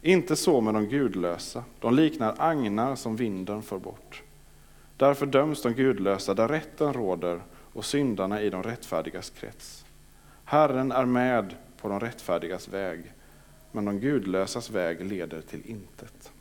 Inte 0.02 0.36
så 0.36 0.62
med 0.62 0.74
de 0.74 0.86
gudlösa, 0.86 1.64
de 1.80 1.96
liknar 1.96 2.36
agnar 2.38 2.96
som 2.96 3.16
vinden 3.16 3.62
för 3.62 3.78
bort. 3.78 4.24
Därför 4.98 5.26
döms 5.26 5.62
de 5.62 5.74
gudlösa 5.74 6.34
där 6.34 6.48
rätten 6.48 6.94
råder 6.94 7.42
och 7.74 7.86
syndarna 7.86 8.42
i 8.42 8.50
de 8.50 8.64
rättfärdigas 8.64 9.30
krets. 9.30 9.83
Herren 10.46 10.92
är 10.92 11.06
med 11.06 11.56
på 11.82 11.90
de 11.90 12.00
rättfärdigas 12.00 12.68
väg, 12.68 13.14
men 13.72 13.86
de 13.86 14.00
gudlösas 14.00 14.70
väg 14.70 15.06
leder 15.06 15.42
till 15.42 15.66
intet. 15.66 16.32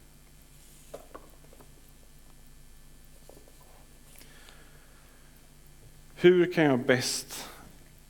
Hur 6.15 6.53
kan 6.53 6.65
jag 6.65 6.79
bäst 6.87 7.49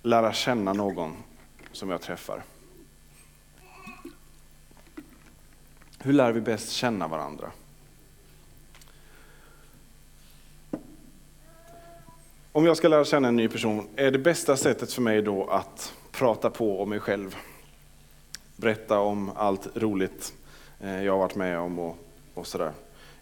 lära 0.02 0.32
känna 0.32 0.72
någon 0.72 1.16
som 1.72 1.90
jag 1.90 2.00
träffar? 2.00 2.42
Hur 5.98 6.12
lär 6.12 6.32
vi 6.32 6.40
bäst 6.40 6.70
känna 6.70 7.08
varandra? 7.08 7.52
Om 12.54 12.66
jag 12.66 12.76
ska 12.76 12.88
lära 12.88 13.04
känna 13.04 13.28
en 13.28 13.36
ny 13.36 13.48
person, 13.48 13.88
är 13.96 14.10
det 14.10 14.18
bästa 14.18 14.56
sättet 14.56 14.92
för 14.92 15.02
mig 15.02 15.22
då 15.22 15.46
att 15.46 15.94
prata 16.10 16.50
på 16.50 16.82
om 16.82 16.88
mig 16.88 17.00
själv? 17.00 17.36
Berätta 18.56 18.98
om 18.98 19.30
allt 19.36 19.68
roligt 19.74 20.34
eh, 20.80 21.04
jag 21.04 21.12
har 21.12 21.18
varit 21.18 21.34
med 21.34 21.58
om 21.58 21.78
och, 21.78 21.96
och 22.34 22.46
sådär. 22.46 22.72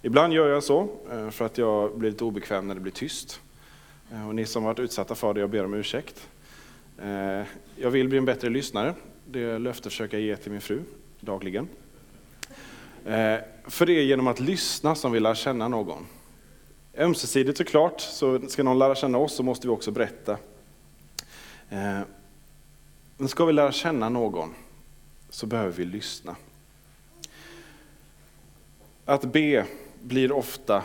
Ibland 0.02 0.32
gör 0.32 0.49
jag 0.49 0.62
så, 0.62 0.88
eh, 1.12 1.30
för 1.30 1.44
att 1.44 1.58
jag 1.58 1.99
blir 1.99 2.10
lite 2.10 2.25
obekväm 2.25 2.68
när 2.68 2.75
det 2.75 2.80
blir 2.80 2.92
tyst. 2.92 3.40
Eh, 4.12 4.28
och 4.28 4.34
ni 4.34 4.46
som 4.46 4.64
varit 4.64 4.78
utsatta 4.78 5.14
för 5.14 5.34
det, 5.34 5.40
jag 5.40 5.50
ber 5.50 5.64
om 5.64 5.75
ursäkt. 5.75 6.28
Jag 7.76 7.90
vill 7.90 8.08
bli 8.08 8.18
en 8.18 8.25
bättre 8.25 8.49
lyssnare. 8.49 8.94
Det 9.26 9.58
löfte 9.58 9.90
försöker 9.90 10.16
jag 10.16 10.26
ge 10.26 10.37
till 10.37 10.52
min 10.52 10.60
fru 10.60 10.80
dagligen. 11.20 11.68
För 13.66 13.87
det 13.87 13.92
är 13.92 14.02
genom 14.02 14.26
att 14.26 14.40
lyssna 14.40 14.94
som 14.94 15.12
vi 15.12 15.20
lär 15.20 15.34
känna 15.34 15.68
någon. 15.68 16.06
Ömsesidigt 17.00 17.59
såklart, 17.59 18.00
så 18.00 18.49
ska 18.49 18.62
någon 18.62 18.78
lära 18.78 18.95
känna 18.95 19.19
oss 19.19 19.35
så 19.35 19.42
måste 19.42 19.66
vi 19.66 19.73
också 19.73 19.90
berätta. 19.90 20.33
Eh, 21.71 22.00
men 23.16 23.28
ska 23.28 23.45
vi 23.45 23.52
lära 23.52 23.73
känna 23.73 24.09
någon 24.09 24.54
så 25.30 25.47
behöver 25.47 25.73
vi 25.73 25.85
lyssna. 25.85 26.37
Att 29.04 29.25
be 29.25 29.66
blir 30.02 30.33
ofta 30.33 30.85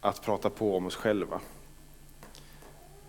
att 0.00 0.22
prata 0.22 0.50
på 0.50 0.76
om 0.76 0.86
oss 0.86 0.96
själva. 0.96 1.40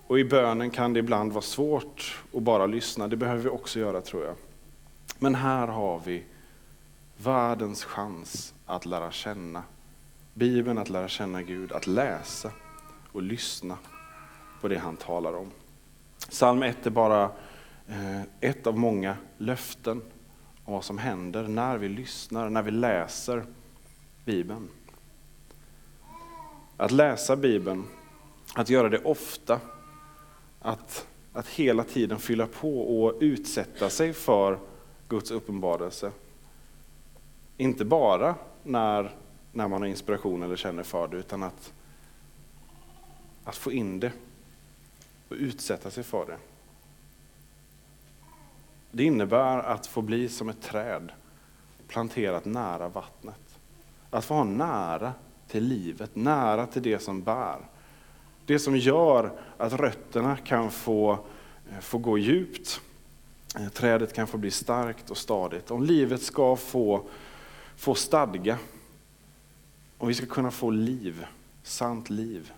Och 0.07 0.19
i 0.19 0.23
bönen 0.23 0.69
kan 0.69 0.93
det 0.93 0.99
ibland 0.99 1.31
vara 1.31 1.41
svårt 1.41 2.23
att 2.33 2.41
bara 2.43 2.65
lyssna, 2.65 3.07
det 3.07 3.17
behöver 3.17 3.43
vi 3.43 3.49
också 3.49 3.79
göra 3.79 4.01
tror 4.01 4.25
jag. 4.25 4.35
Men 5.19 5.35
här 5.35 5.67
har 5.67 6.01
vi 6.05 6.23
världens 7.17 7.83
chans 7.83 8.53
att 8.65 8.85
lära 8.85 9.11
känna 9.11 9.63
Bibeln, 10.37 10.77
att 10.77 10.89
lära 10.89 11.07
känna 11.07 11.41
Gud, 11.41 11.71
att 11.71 11.87
läsa 11.87 12.51
och 13.11 13.21
lyssna 13.21 13.77
på 14.61 14.67
det 14.67 14.77
han 14.77 14.97
talar 14.97 15.33
om. 15.33 15.51
Psalm 16.29 16.63
1 16.63 16.85
är 16.85 16.89
bara 16.89 17.23
eh, 17.87 18.21
ett 18.39 18.67
av 18.67 18.77
många 18.77 19.17
löften 19.37 20.01
om 20.65 20.73
vad 20.73 20.83
som 20.83 20.97
händer 20.97 21.47
när 21.47 21.77
vi 21.77 21.89
lyssnar, 21.89 22.49
när 22.49 22.61
vi 22.61 22.71
läser 22.71 23.45
Bibeln. 24.25 24.69
Att 26.77 26.91
läsa 26.91 27.35
Bibeln, 27.35 27.83
att 28.55 28.69
göra 28.69 28.89
det 28.89 29.03
ofta, 29.03 29.59
att, 30.59 31.07
att 31.33 31.47
hela 31.47 31.83
tiden 31.83 32.19
fylla 32.19 32.47
på 32.47 33.01
och 33.01 33.17
utsätta 33.19 33.89
sig 33.89 34.13
för 34.13 34.59
Guds 35.09 35.31
uppenbarelse. 35.31 36.11
Inte 37.57 37.85
bara 37.85 38.35
när 38.63 39.15
när 39.55 39.67
man 39.67 39.81
har 39.81 39.87
inspiration 39.87 40.43
eller 40.43 40.55
känner 40.55 40.83
för 40.83 41.07
det, 41.07 41.17
utan 41.17 41.43
att, 41.43 41.73
att 43.43 43.55
få 43.55 43.71
in 43.71 43.99
det 43.99 44.11
och 45.29 45.35
utsätta 45.35 45.91
sig 45.91 46.03
för 46.03 46.25
det. 46.25 46.37
Det 48.91 49.03
innebär 49.03 49.57
att 49.57 49.87
få 49.87 50.01
bli 50.01 50.29
som 50.29 50.49
ett 50.49 50.61
träd 50.61 51.11
planterat 51.87 52.45
nära 52.45 52.87
vattnet. 52.87 53.59
Att 54.09 54.25
få 54.25 54.33
ha 54.33 54.43
nära 54.43 55.13
till 55.47 55.63
livet, 55.63 56.15
nära 56.15 56.67
till 56.67 56.83
det 56.83 56.99
som 56.99 57.21
bär. 57.21 57.59
Det 58.45 58.59
som 58.59 58.77
gör 58.77 59.31
att 59.57 59.73
rötterna 59.73 60.37
kan 60.37 60.71
få, 60.71 61.19
få 61.81 61.97
gå 61.97 62.17
djupt, 62.17 62.81
trädet 63.73 64.13
kan 64.13 64.27
få 64.27 64.37
bli 64.37 64.51
starkt 64.51 65.09
och 65.09 65.17
stadigt. 65.17 65.71
Om 65.71 65.83
livet 65.83 66.21
ska 66.21 66.55
få, 66.55 67.01
få 67.75 67.95
stadga 67.95 68.57
om 69.97 70.07
vi 70.07 70.13
ska 70.13 70.25
kunna 70.25 70.51
få 70.51 70.69
liv, 70.69 71.25
sant 71.63 72.09
liv, 72.09 72.51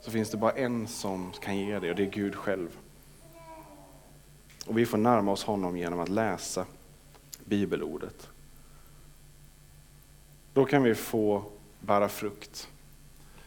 så 0.00 0.10
finns 0.10 0.30
det 0.30 0.36
bara 0.36 0.52
en 0.52 0.88
som 0.88 1.32
kan 1.40 1.58
ge 1.58 1.78
det 1.78 1.90
och 1.90 1.96
det 1.96 2.02
är 2.02 2.10
Gud 2.10 2.34
själv. 2.34 2.78
Och 4.66 4.78
vi 4.78 4.86
får 4.86 4.98
närma 4.98 5.32
oss 5.32 5.44
honom 5.44 5.76
genom 5.76 6.00
att 6.00 6.08
läsa 6.08 6.66
bibelordet. 7.44 8.28
Då 10.52 10.64
kan 10.64 10.82
vi 10.82 10.94
få 10.94 11.44
bära 11.80 12.08
frukt. 12.08 12.68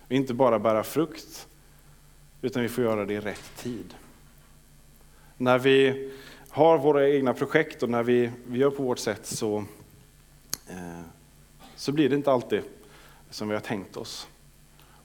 Och 0.06 0.12
inte 0.12 0.34
bara 0.34 0.60
bära 0.60 0.84
frukt, 0.84 1.48
utan 2.42 2.62
vi 2.62 2.70
får 2.70 2.84
göra 2.84 3.06
det 3.06 3.14
i 3.14 3.20
rätt 3.20 3.56
tid. 3.58 3.96
När 5.38 5.60
vi 5.60 6.12
har 6.50 6.78
våra 6.78 7.10
egna 7.10 7.34
projekt 7.34 7.84
och 7.84 7.90
när 7.90 8.04
vi, 8.04 8.32
vi 8.48 8.60
gör 8.60 8.70
på 8.70 8.84
vårt 8.84 9.00
sätt 9.00 9.26
så 9.26 9.66
Eh, 10.68 11.02
så 11.76 11.92
blir 11.92 12.10
det 12.10 12.16
inte 12.16 12.32
alltid 12.32 12.64
som 13.30 13.48
vi 13.48 13.54
har 13.54 13.62
tänkt 13.62 13.98
oss. 13.98 14.28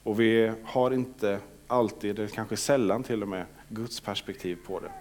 Och 0.03 0.19
vi 0.19 0.53
har 0.63 0.91
inte 0.91 1.39
alltid, 1.67 2.19
eller 2.19 2.29
kanske 2.29 2.57
sällan 2.57 3.03
till 3.03 3.21
och 3.21 3.27
med, 3.27 3.45
Guds 3.69 4.01
perspektiv 4.01 4.57
på 4.65 4.79
det. 4.79 4.91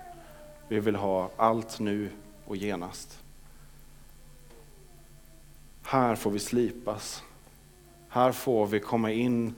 Vi 0.68 0.80
vill 0.80 0.96
ha 0.96 1.30
allt 1.36 1.80
nu 1.80 2.10
och 2.44 2.56
genast. 2.56 3.18
Här 5.82 6.14
får 6.14 6.30
vi 6.30 6.38
slipas. 6.38 7.22
Här 8.08 8.32
får 8.32 8.66
vi 8.66 8.80
komma 8.80 9.12
in 9.12 9.54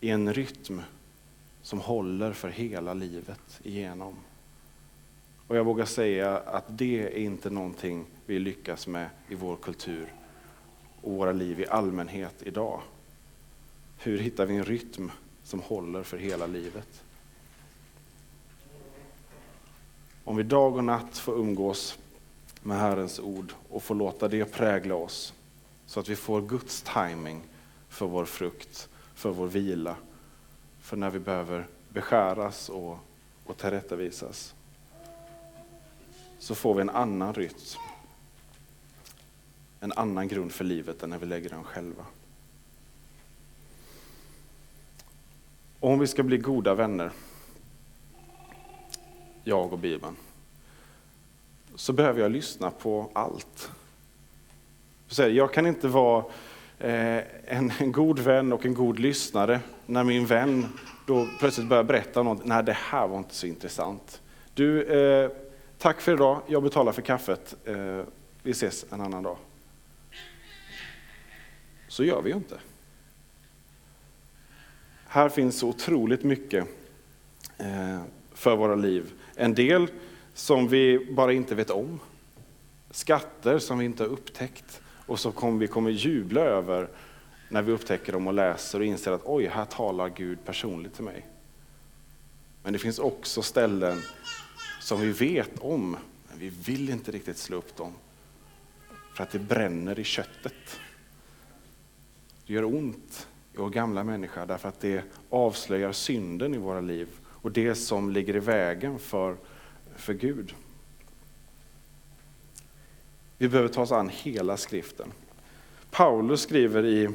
i 0.00 0.10
en 0.10 0.34
rytm 0.34 0.82
som 1.62 1.80
håller 1.80 2.32
för 2.32 2.48
hela 2.48 2.94
livet 2.94 3.60
igenom. 3.62 4.16
Och 5.48 5.56
jag 5.56 5.64
vågar 5.64 5.84
säga 5.84 6.38
att 6.38 6.64
det 6.68 7.02
är 7.02 7.18
inte 7.18 7.50
någonting 7.50 8.06
vi 8.26 8.38
lyckas 8.38 8.86
med 8.86 9.08
i 9.28 9.34
vår 9.34 9.56
kultur 9.56 10.12
och 11.06 11.12
våra 11.12 11.32
liv 11.32 11.60
i 11.60 11.66
allmänhet 11.66 12.34
idag. 12.42 12.80
Hur 13.98 14.18
hittar 14.18 14.46
vi 14.46 14.56
en 14.56 14.64
rytm 14.64 15.12
som 15.42 15.60
håller 15.60 16.02
för 16.02 16.18
hela 16.18 16.46
livet? 16.46 17.02
Om 20.24 20.36
vi 20.36 20.42
dag 20.42 20.76
och 20.76 20.84
natt 20.84 21.18
får 21.18 21.38
umgås 21.38 21.98
med 22.62 22.78
Herrens 22.78 23.20
ord 23.20 23.52
och 23.70 23.82
får 23.82 23.94
låta 23.94 24.28
det 24.28 24.44
prägla 24.44 24.94
oss 24.94 25.34
så 25.86 26.00
att 26.00 26.08
vi 26.08 26.16
får 26.16 26.42
Guds 26.42 26.82
timing 26.82 27.42
för 27.88 28.06
vår 28.06 28.24
frukt, 28.24 28.88
för 29.14 29.30
vår 29.30 29.46
vila, 29.46 29.96
för 30.80 30.96
när 30.96 31.10
vi 31.10 31.18
behöver 31.18 31.66
beskäras 31.88 32.68
och, 32.68 32.98
och 33.44 33.56
tillrättavisas. 33.56 34.54
Så 36.38 36.54
får 36.54 36.74
vi 36.74 36.80
en 36.80 36.90
annan 36.90 37.34
rytm 37.34 37.85
en 39.80 39.92
annan 39.92 40.28
grund 40.28 40.52
för 40.52 40.64
livet 40.64 41.02
än 41.02 41.10
när 41.10 41.18
vi 41.18 41.26
lägger 41.26 41.48
den 41.48 41.64
själva. 41.64 42.04
Och 45.80 45.90
om 45.90 45.98
vi 45.98 46.06
ska 46.06 46.22
bli 46.22 46.38
goda 46.38 46.74
vänner, 46.74 47.10
jag 49.44 49.72
och 49.72 49.78
Bibeln, 49.78 50.16
så 51.74 51.92
behöver 51.92 52.20
jag 52.20 52.30
lyssna 52.30 52.70
på 52.70 53.10
allt. 53.12 53.70
Jag 55.16 55.52
kan 55.52 55.66
inte 55.66 55.88
vara 55.88 56.24
eh, 56.78 57.22
en, 57.44 57.92
god 57.92 58.18
vän 58.18 58.52
och 58.52 58.66
en 58.66 58.74
god 58.74 58.98
lyssnare 58.98 59.60
när 59.86 60.04
min 60.04 60.26
vän 60.26 60.66
då 61.06 61.28
plötsligt 61.38 61.68
börjar 61.68 61.84
berätta 61.84 62.22
något. 62.22 62.44
Nej, 62.44 62.64
det 62.64 62.72
här 62.72 63.08
var 63.08 63.18
inte 63.18 63.34
så 63.34 63.46
intressant. 63.46 64.22
Du, 64.54 64.82
eh, 64.82 65.30
tack 65.78 66.00
för 66.00 66.12
idag. 66.12 66.40
Jag 66.46 66.62
betalar 66.62 66.92
för 66.92 67.02
kaffet. 67.02 67.54
Eh, 67.64 68.00
vi 68.42 68.50
ses 68.50 68.92
en 68.92 69.00
annan 69.00 69.22
dag 69.22 69.36
så 71.96 72.04
gör 72.04 72.22
vi 72.22 72.30
ju 72.30 72.36
inte. 72.36 72.58
Här 75.06 75.28
finns 75.28 75.58
så 75.58 75.68
otroligt 75.68 76.24
mycket 76.24 76.68
eh, 77.58 78.02
för 78.32 78.56
våra 78.56 78.74
liv 78.74 79.12
En 79.34 79.54
del 79.54 79.88
som 80.34 80.68
vi 80.68 81.12
bara 81.12 81.32
inte 81.32 81.54
vet 81.54 81.70
om. 81.70 82.00
Skatter 82.90 83.58
som 83.58 83.78
vi 83.78 83.84
inte 83.84 84.02
har 84.02 84.10
upptäckt 84.10 84.80
och 85.06 85.20
som 85.20 85.58
vi 85.58 85.66
kommer 85.66 85.90
jubla 85.90 86.40
över 86.40 86.88
när 87.48 87.62
vi 87.62 87.72
upptäcker 87.72 88.12
dem 88.12 88.26
och 88.26 88.34
läser 88.34 88.78
och 88.78 88.84
inser 88.84 89.12
att 89.12 89.24
oj, 89.24 89.46
här 89.46 89.64
talar 89.64 90.08
Gud 90.08 90.38
personligt 90.44 90.94
till 90.94 91.04
mig. 91.04 91.26
Men 92.62 92.72
det 92.72 92.78
finns 92.78 92.98
också 92.98 93.42
ställen 93.42 94.02
som 94.80 95.00
vi 95.00 95.12
vet 95.12 95.58
om, 95.58 95.96
men 96.28 96.38
vi 96.38 96.48
vill 96.48 96.90
inte 96.90 97.12
riktigt 97.12 97.38
slå 97.38 97.56
upp 97.56 97.76
dem. 97.76 97.92
För 99.14 99.22
att 99.22 99.30
det 99.30 99.38
bränner 99.38 99.98
i 99.98 100.04
köttet. 100.04 100.80
Det 102.46 102.52
gör 102.52 102.64
ont 102.64 103.28
i 103.54 103.56
vår 103.56 103.70
gamla 103.70 104.04
människa 104.04 104.46
därför 104.46 104.68
att 104.68 104.80
det 104.80 105.04
avslöjar 105.30 105.92
synden 105.92 106.54
i 106.54 106.58
våra 106.58 106.80
liv 106.80 107.08
och 107.24 107.52
det 107.52 107.74
som 107.74 108.10
ligger 108.10 108.36
i 108.36 108.40
vägen 108.40 108.98
för, 108.98 109.36
för 109.96 110.14
Gud. 110.14 110.54
Vi 113.38 113.48
behöver 113.48 113.68
ta 113.68 113.82
oss 113.82 113.92
an 113.92 114.10
hela 114.12 114.56
skriften. 114.56 115.12
Paulus 115.90 116.40
skriver 116.40 116.84
i 116.84 117.08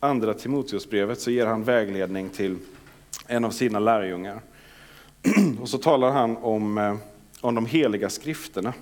andra 0.00 0.34
Timoteusbrevet 0.34 1.20
så 1.20 1.30
ger 1.30 1.46
han 1.46 1.64
vägledning 1.64 2.28
till 2.28 2.56
en 3.26 3.44
av 3.44 3.50
sina 3.50 3.78
lärjungar. 3.78 4.40
Och 5.60 5.68
så 5.68 5.78
talar 5.78 6.10
han 6.10 6.36
om, 6.36 6.78
eh, 6.78 6.96
om 7.40 7.54
de 7.54 7.66
heliga 7.66 8.10
skrifterna. 8.10 8.74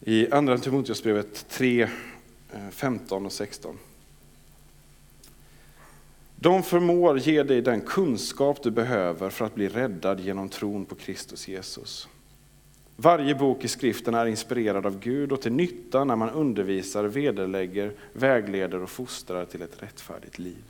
I 0.00 0.30
andra 0.30 0.58
Timoteusbrevet 0.58 1.48
3, 1.48 1.88
Eh, 2.52 2.68
15 2.70 3.26
och 3.26 3.32
16. 3.32 3.78
De 6.36 6.62
förmår 6.62 7.18
ge 7.18 7.42
dig 7.42 7.62
den 7.62 7.80
kunskap 7.80 8.62
du 8.62 8.70
behöver 8.70 9.30
för 9.30 9.44
att 9.44 9.54
bli 9.54 9.68
räddad 9.68 10.20
genom 10.20 10.48
tron 10.48 10.84
på 10.84 10.94
Kristus 10.94 11.48
Jesus. 11.48 12.08
Varje 12.96 13.34
bok 13.34 13.64
i 13.64 13.68
skriften 13.68 14.14
är 14.14 14.26
inspirerad 14.26 14.86
av 14.86 14.98
Gud 14.98 15.32
och 15.32 15.42
till 15.42 15.52
nytta 15.52 16.04
när 16.04 16.16
man 16.16 16.30
undervisar, 16.30 17.04
vederlägger, 17.04 17.92
vägleder 18.12 18.82
och 18.82 18.90
fostrar 18.90 19.44
till 19.44 19.62
ett 19.62 19.82
rättfärdigt 19.82 20.38
liv. 20.38 20.64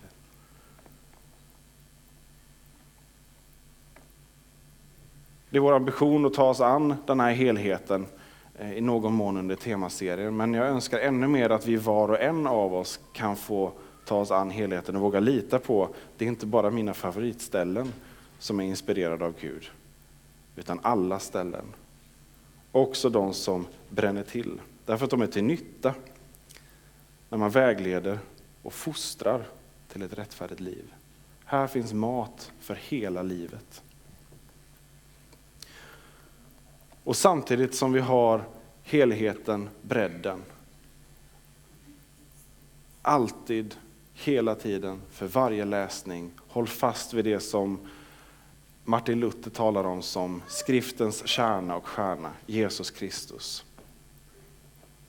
Det 5.51 5.57
är 5.57 5.61
vår 5.61 5.73
ambition 5.73 6.27
att 6.27 6.35
ta 6.35 6.51
oss 6.51 6.61
an 6.61 6.95
den 7.07 7.21
här 7.21 7.33
helheten 7.33 8.07
Eh, 8.59 8.73
i 8.73 8.81
någon 8.81 9.15
mån 9.15 9.37
under 9.37 9.57
temaserien, 9.57 10.37
men 10.37 10.55
jag 10.55 10.67
önskar 10.67 10.99
ännu 10.99 11.29
mer 11.29 11.51
att 11.51 11.67
vi 11.67 11.77
var 11.77 12.09
och 12.09 12.21
en 12.21 12.47
av 12.47 12.75
oss 12.75 13.01
kan 13.13 13.37
få 13.37 13.73
ta 14.05 14.17
oss 14.17 14.31
an 14.31 14.51
helheten 14.51 14.97
och 14.97 15.03
våga 15.03 15.21
lita 15.21 15.59
på, 15.59 15.89
det 16.17 16.25
är 16.25 16.29
inte 16.29 16.47
bara 16.47 16.71
mina 16.71 16.95
favoritställen 16.95 17.93
som 18.39 18.61
är 18.61 18.65
inspirerade 18.65 19.25
av 19.25 19.35
Gud, 19.41 19.71
utan 20.57 20.81
alla 20.83 21.19
ställen. 21.19 21.65
Också 22.73 23.09
de 23.09 23.35
som 23.35 23.67
bränner 23.89 24.23
till, 24.23 24.61
därför 24.87 25.05
att 25.05 25.11
de 25.11 25.23
är 25.23 25.27
till 25.27 25.45
nytta 25.45 25.95
när 27.29 27.39
man 27.39 27.51
vägleder 27.51 28.19
och 28.63 28.73
fostrar 28.73 29.45
till 29.93 30.03
ett 30.03 30.19
rättfärdigt 30.19 30.61
liv. 30.61 30.95
Här 31.45 31.67
finns 31.67 31.93
mat 31.93 32.53
för 32.61 32.75
hela 32.75 33.23
livet. 33.23 33.83
Och 37.09 37.17
samtidigt 37.17 37.75
som 37.75 37.93
vi 37.93 38.01
har 38.01 38.45
helheten, 38.83 39.69
bredden, 39.83 40.43
alltid 43.03 43.75
hela 44.15 44.55
tiden, 44.55 45.01
för 45.11 45.27
varje 45.27 45.65
läsning. 45.65 46.31
Håll 46.49 46.69
fast 46.69 47.15
vid 47.15 47.25
det 47.25 47.41
som 47.41 47.79
Martin 48.85 49.21
Luther 49.21 49.51
talar 49.51 49.85
om 49.85 50.03
som 50.03 50.43
skriftens 50.49 51.27
kärna 51.27 51.77
och 51.77 51.87
stjärna, 51.87 52.33
Jesus 52.47 52.91
Kristus. 52.91 53.65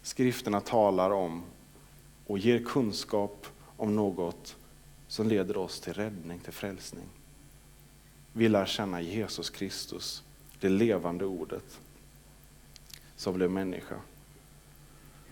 Skrifterna 0.02 0.62
talar 0.62 1.12
om 1.12 1.44
och 2.28 2.40
ger 2.40 2.64
kunskap 2.64 3.48
om 3.78 3.96
något 3.96 4.56
som 5.08 5.28
leder 5.28 5.58
oss 5.58 5.80
till 5.80 5.94
räddning, 5.94 6.40
till 6.40 6.54
frälsning. 6.54 7.06
Vi 8.34 8.50
lär 8.50 8.66
känna 8.66 9.02
Jesus 9.02 9.50
Kristus, 9.50 10.24
det 10.60 10.70
levande 10.70 11.26
ordet 11.26 11.80
som 13.19 13.34
blev 13.34 13.51
människa. 13.51 13.95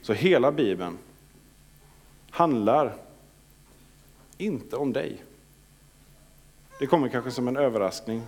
Så 0.02 0.14
hela 0.14 0.52
Bibeln 0.52 0.98
handlar 2.30 2.96
inte 4.38 4.76
om 4.76 4.94
dig. 4.94 5.24
Det 6.80 6.88
kommer 6.88 7.10
kanske 7.10 7.32
som 7.32 7.48
en 7.48 7.58
överraskning 7.58 8.22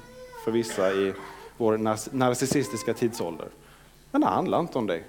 för 0.44 0.52
vissa 0.52 0.94
i 0.94 1.14
vår 1.58 1.78
narcissistiska 2.16 2.94
tidsålder. 2.94 3.48
Men 4.12 4.22
det 4.22 4.28
handlar 4.28 4.60
inte 4.60 4.78
om 4.78 4.88
dig. 4.88 5.04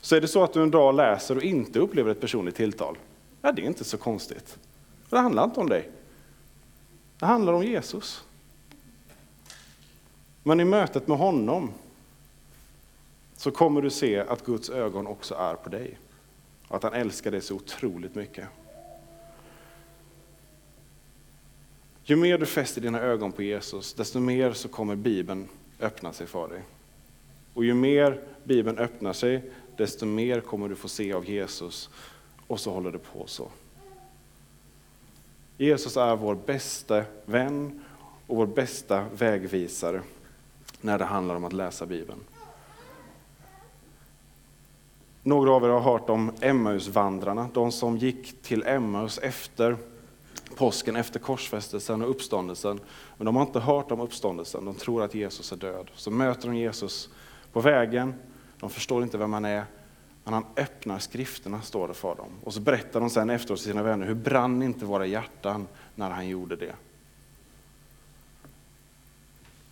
Så 0.00 0.16
är 0.16 0.20
det 0.20 0.28
så 0.28 0.44
att 0.44 0.52
du 0.52 0.62
en 0.62 0.70
dag 0.70 0.94
läser 0.94 1.36
och 1.36 1.42
inte 1.42 1.78
upplever 1.78 2.10
ett 2.10 2.20
personligt 2.20 2.56
tilltal, 2.56 2.98
ja, 3.42 3.52
det 3.52 3.62
är 3.62 3.66
inte 3.66 3.84
så 3.84 3.98
konstigt. 3.98 4.58
Det 5.10 5.18
handlar 5.18 5.44
inte 5.44 5.60
om 5.60 5.68
dig. 5.68 5.90
Det 7.18 7.26
handlar 7.26 7.52
om 7.52 7.64
Jesus. 7.64 8.24
Men 10.42 10.60
i 10.60 10.64
mötet 10.64 11.08
med 11.08 11.18
honom 11.18 11.72
så 13.36 13.50
kommer 13.50 13.82
du 13.82 13.90
se 13.90 14.18
att 14.18 14.44
Guds 14.44 14.70
ögon 14.70 15.06
också 15.06 15.34
är 15.34 15.54
på 15.54 15.68
dig. 15.68 15.98
Och 16.68 16.76
att 16.76 16.82
han 16.82 16.92
älskar 16.92 17.30
dig 17.30 17.40
så 17.40 17.54
otroligt 17.54 18.14
mycket. 18.14 18.48
Ju 22.04 22.16
mer 22.16 22.38
du 22.38 22.46
fäster 22.46 22.80
dina 22.80 23.00
ögon 23.00 23.32
på 23.32 23.42
Jesus, 23.42 23.94
desto 23.94 24.20
mer 24.20 24.52
så 24.52 24.68
kommer 24.68 24.96
Bibeln 24.96 25.48
öppna 25.80 26.12
sig 26.12 26.26
för 26.26 26.48
dig. 26.48 26.62
Och 27.54 27.64
ju 27.64 27.74
mer 27.74 28.20
Bibeln 28.44 28.78
öppnar 28.78 29.12
sig, 29.12 29.50
desto 29.76 30.06
mer 30.06 30.40
kommer 30.40 30.68
du 30.68 30.76
få 30.76 30.88
se 30.88 31.12
av 31.12 31.30
Jesus. 31.30 31.90
Och 32.46 32.60
så 32.60 32.70
håller 32.70 32.92
det 32.92 32.98
på 32.98 33.26
så. 33.26 33.48
Jesus 35.58 35.96
är 35.96 36.16
vår 36.16 36.34
bästa 36.34 37.04
vän 37.24 37.84
och 38.26 38.36
vår 38.36 38.46
bästa 38.46 39.06
vägvisare 39.14 40.02
när 40.80 40.98
det 40.98 41.04
handlar 41.04 41.34
om 41.34 41.44
att 41.44 41.52
läsa 41.52 41.86
Bibeln. 41.86 42.20
Några 45.26 45.50
av 45.50 45.64
er 45.64 45.68
har 45.68 45.80
hört 45.80 46.10
om 46.10 46.32
Emmausvandrarna, 46.40 47.48
de 47.54 47.72
som 47.72 47.96
gick 47.96 48.42
till 48.42 48.62
Emmaus 48.66 49.18
efter 49.18 49.76
påsken 50.56 50.96
efter 50.96 51.20
korsfästelsen 51.20 52.02
och 52.02 52.10
uppståndelsen. 52.10 52.80
Men 53.16 53.24
de 53.24 53.36
har 53.36 53.42
inte 53.42 53.60
hört 53.60 53.90
om 53.90 54.00
uppståndelsen, 54.00 54.64
de 54.64 54.74
tror 54.74 55.02
att 55.02 55.14
Jesus 55.14 55.52
är 55.52 55.56
död. 55.56 55.90
Så 55.94 56.10
möter 56.10 56.48
de 56.48 56.56
Jesus 56.56 57.08
på 57.52 57.60
vägen, 57.60 58.14
de 58.60 58.70
förstår 58.70 59.02
inte 59.02 59.18
vem 59.18 59.32
han 59.32 59.44
är, 59.44 59.64
men 60.24 60.34
han 60.34 60.44
öppnar 60.56 60.98
skrifterna, 60.98 61.62
står 61.62 61.88
det 61.88 61.94
för 61.94 62.14
dem. 62.14 62.30
Och 62.44 62.54
så 62.54 62.60
berättar 62.60 63.00
de 63.00 63.10
sen 63.10 63.30
efteråt 63.30 63.58
till 63.58 63.70
sina 63.70 63.82
vänner, 63.82 64.06
hur 64.06 64.14
brann 64.14 64.62
inte 64.62 64.84
våra 64.84 65.06
hjärtan 65.06 65.66
när 65.94 66.10
han 66.10 66.28
gjorde 66.28 66.56
det? 66.56 66.74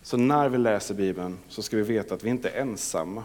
Så 0.01 0.17
när 0.17 0.49
vi 0.49 0.57
läser 0.57 0.95
Bibeln 0.95 1.37
så 1.47 1.61
ska 1.61 1.77
vi 1.77 1.83
veta 1.83 2.15
att 2.15 2.23
vi 2.23 2.29
inte 2.29 2.49
är 2.49 2.61
ensamma, 2.61 3.23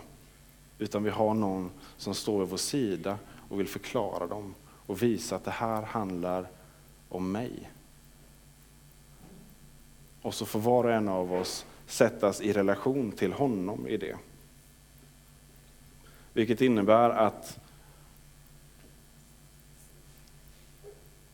utan 0.81 1.05
vi 1.05 1.11
har 1.11 1.35
någon 1.35 1.71
som 1.97 2.15
står 2.15 2.39
vid 2.39 2.49
vår 2.49 2.57
sida 2.57 3.19
och 3.49 3.61
vill 3.61 3.69
förklara 3.69 4.27
dem 4.27 4.55
och 4.87 5.03
visa 5.03 5.37
att 5.37 5.45
det 5.45 5.51
här 5.51 5.83
handlar 5.83 6.49
om 7.09 7.33
mig. 7.33 7.71
Och 10.23 10.35
så 10.35 10.47
får 10.47 10.61
var 10.61 10.85
och 10.85 10.93
en 10.93 11.09
av 11.09 11.33
oss 11.33 11.67
sättas 11.87 12.41
i 12.41 12.53
relation 12.53 13.13
till 13.13 13.33
honom 13.33 13.87
i 13.87 13.97
det. 13.97 14.17
Vilket 16.33 16.61
innebär 16.61 17.11
att 17.11 17.59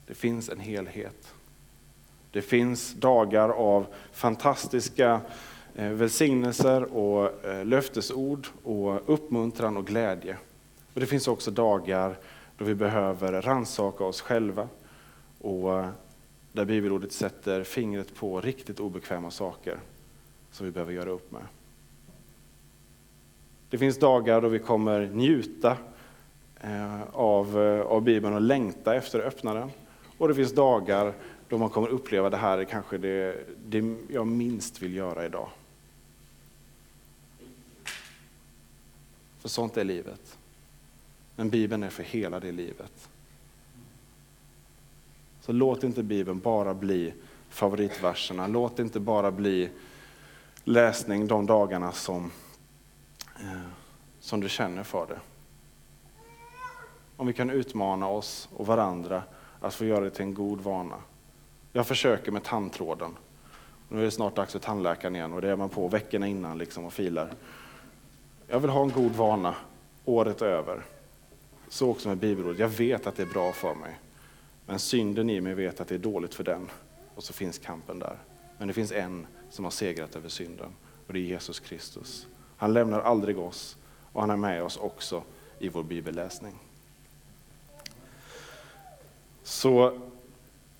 det 0.06 0.14
finns 0.14 0.48
en 0.48 0.60
helhet. 0.60 1.34
Det 2.30 2.42
finns 2.42 2.94
dagar 2.94 3.48
av 3.48 3.86
fantastiska 4.12 5.20
Eh, 5.78 5.90
välsignelser 5.90 6.96
och 6.96 7.44
eh, 7.44 7.64
löftesord 7.64 8.46
och 8.62 9.14
uppmuntran 9.14 9.76
och 9.76 9.86
glädje. 9.86 10.36
Och 10.94 11.00
det 11.00 11.06
finns 11.06 11.28
också 11.28 11.50
dagar 11.50 12.18
då 12.58 12.64
vi 12.64 12.74
behöver 12.74 13.42
ransaka 13.42 14.04
oss 14.04 14.20
själva 14.20 14.68
och 15.40 15.78
eh, 15.78 15.88
där 16.52 16.64
bibelordet 16.64 17.12
sätter 17.12 17.64
fingret 17.64 18.14
på 18.14 18.40
riktigt 18.40 18.80
obekväma 18.80 19.30
saker 19.30 19.78
som 20.50 20.66
vi 20.66 20.72
behöver 20.72 20.92
göra 20.92 21.10
upp 21.10 21.32
med. 21.32 21.42
Det 23.70 23.78
finns 23.78 23.98
dagar 23.98 24.40
då 24.40 24.48
vi 24.48 24.58
kommer 24.58 25.06
njuta 25.06 25.76
av, 27.12 27.58
av 27.88 28.02
Bibeln 28.02 28.34
och 28.34 28.40
längta 28.40 28.94
efter 28.94 29.18
att 29.18 29.24
öppna 29.24 29.54
den. 29.54 29.70
Och 30.18 30.28
det 30.28 30.34
finns 30.34 30.54
dagar 30.54 31.12
då 31.48 31.58
man 31.58 31.70
kommer 31.70 31.88
uppleva 31.88 32.30
det 32.30 32.36
här 32.36 32.58
är 32.58 32.64
kanske 32.64 32.98
det, 32.98 33.36
det 33.66 33.96
jag 34.08 34.26
minst 34.26 34.82
vill 34.82 34.94
göra 34.94 35.26
idag. 35.26 35.48
För 39.46 39.50
sånt 39.50 39.76
är 39.76 39.84
livet. 39.84 40.38
Men 41.36 41.50
Bibeln 41.50 41.82
är 41.82 41.90
för 41.90 42.02
hela 42.02 42.40
det 42.40 42.52
livet. 42.52 43.08
Så 45.40 45.52
låt 45.52 45.84
inte 45.84 46.02
Bibeln 46.02 46.40
bara 46.40 46.74
bli 46.74 47.14
favoritverserna, 47.48 48.46
låt 48.46 48.78
inte 48.78 49.00
bara 49.00 49.30
bli 49.30 49.70
läsning 50.64 51.26
de 51.26 51.46
dagarna 51.46 51.92
som, 51.92 52.30
eh, 53.40 53.60
som 54.20 54.40
du 54.40 54.48
känner 54.48 54.82
för 54.82 55.06
det. 55.06 55.20
Om 57.16 57.26
vi 57.26 57.32
kan 57.32 57.50
utmana 57.50 58.08
oss 58.08 58.48
och 58.52 58.66
varandra 58.66 59.22
att 59.60 59.74
få 59.74 59.84
göra 59.84 60.04
det 60.04 60.10
till 60.10 60.22
en 60.22 60.34
god 60.34 60.60
vana. 60.60 60.96
Jag 61.72 61.86
försöker 61.86 62.32
med 62.32 62.44
tandtråden. 62.44 63.16
Nu 63.88 64.00
är 64.00 64.04
det 64.04 64.10
snart 64.10 64.36
dags 64.36 64.52
för 64.52 64.58
tandläkaren 64.58 65.16
igen 65.16 65.32
och 65.32 65.42
det 65.42 65.50
är 65.50 65.56
man 65.56 65.68
på 65.68 65.88
veckorna 65.88 66.26
innan 66.26 66.58
liksom 66.58 66.84
och 66.84 66.92
filar. 66.92 67.32
Jag 68.48 68.60
vill 68.60 68.70
ha 68.70 68.82
en 68.82 68.90
god 68.90 69.12
vana 69.12 69.54
året 70.04 70.42
över. 70.42 70.82
Så 71.68 71.90
också 71.90 72.08
med 72.08 72.18
bibelordet. 72.18 72.58
Jag 72.58 72.68
vet 72.68 73.06
att 73.06 73.16
det 73.16 73.22
är 73.22 73.26
bra 73.26 73.52
för 73.52 73.74
mig. 73.74 73.98
Men 74.66 74.78
synden 74.78 75.30
i 75.30 75.40
mig 75.40 75.54
vet 75.54 75.80
att 75.80 75.88
det 75.88 75.94
är 75.94 75.98
dåligt 75.98 76.34
för 76.34 76.44
den. 76.44 76.70
Och 77.14 77.24
så 77.24 77.32
finns 77.32 77.58
kampen 77.58 77.98
där. 77.98 78.18
Men 78.58 78.68
det 78.68 78.74
finns 78.74 78.92
en 78.92 79.26
som 79.50 79.64
har 79.64 79.70
segrat 79.70 80.16
över 80.16 80.28
synden. 80.28 80.68
Och 81.06 81.12
det 81.12 81.18
är 81.18 81.22
Jesus 81.22 81.60
Kristus. 81.60 82.26
Han 82.56 82.72
lämnar 82.72 83.00
aldrig 83.00 83.38
oss. 83.38 83.76
Och 84.12 84.20
han 84.20 84.30
är 84.30 84.36
med 84.36 84.62
oss 84.62 84.76
också 84.76 85.22
i 85.58 85.68
vår 85.68 85.82
bibelläsning. 85.82 86.54
Så 89.42 90.00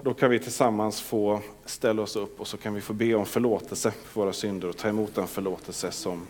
då 0.03 0.15
kan 0.15 0.31
vi 0.31 0.39
tillsammans 0.39 1.01
få 1.01 1.41
ställa 1.65 2.03
oss 2.03 2.17
upp 2.17 2.41
och 2.41 2.47
så 2.47 2.57
kan 2.57 2.75
vi 2.75 2.81
få 2.81 2.93
be 2.93 3.15
om 3.15 3.27
förlåtelse 3.27 3.91
för 3.91 4.21
våra 4.21 4.33
synder 4.33 4.69
och 4.69 4.77
ta 4.77 4.89
emot 4.89 5.15
den 5.15 5.27
förlåtelse 5.27 5.91
som 5.91 6.27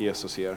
Jesus 0.00 0.36
ger. 0.36 0.56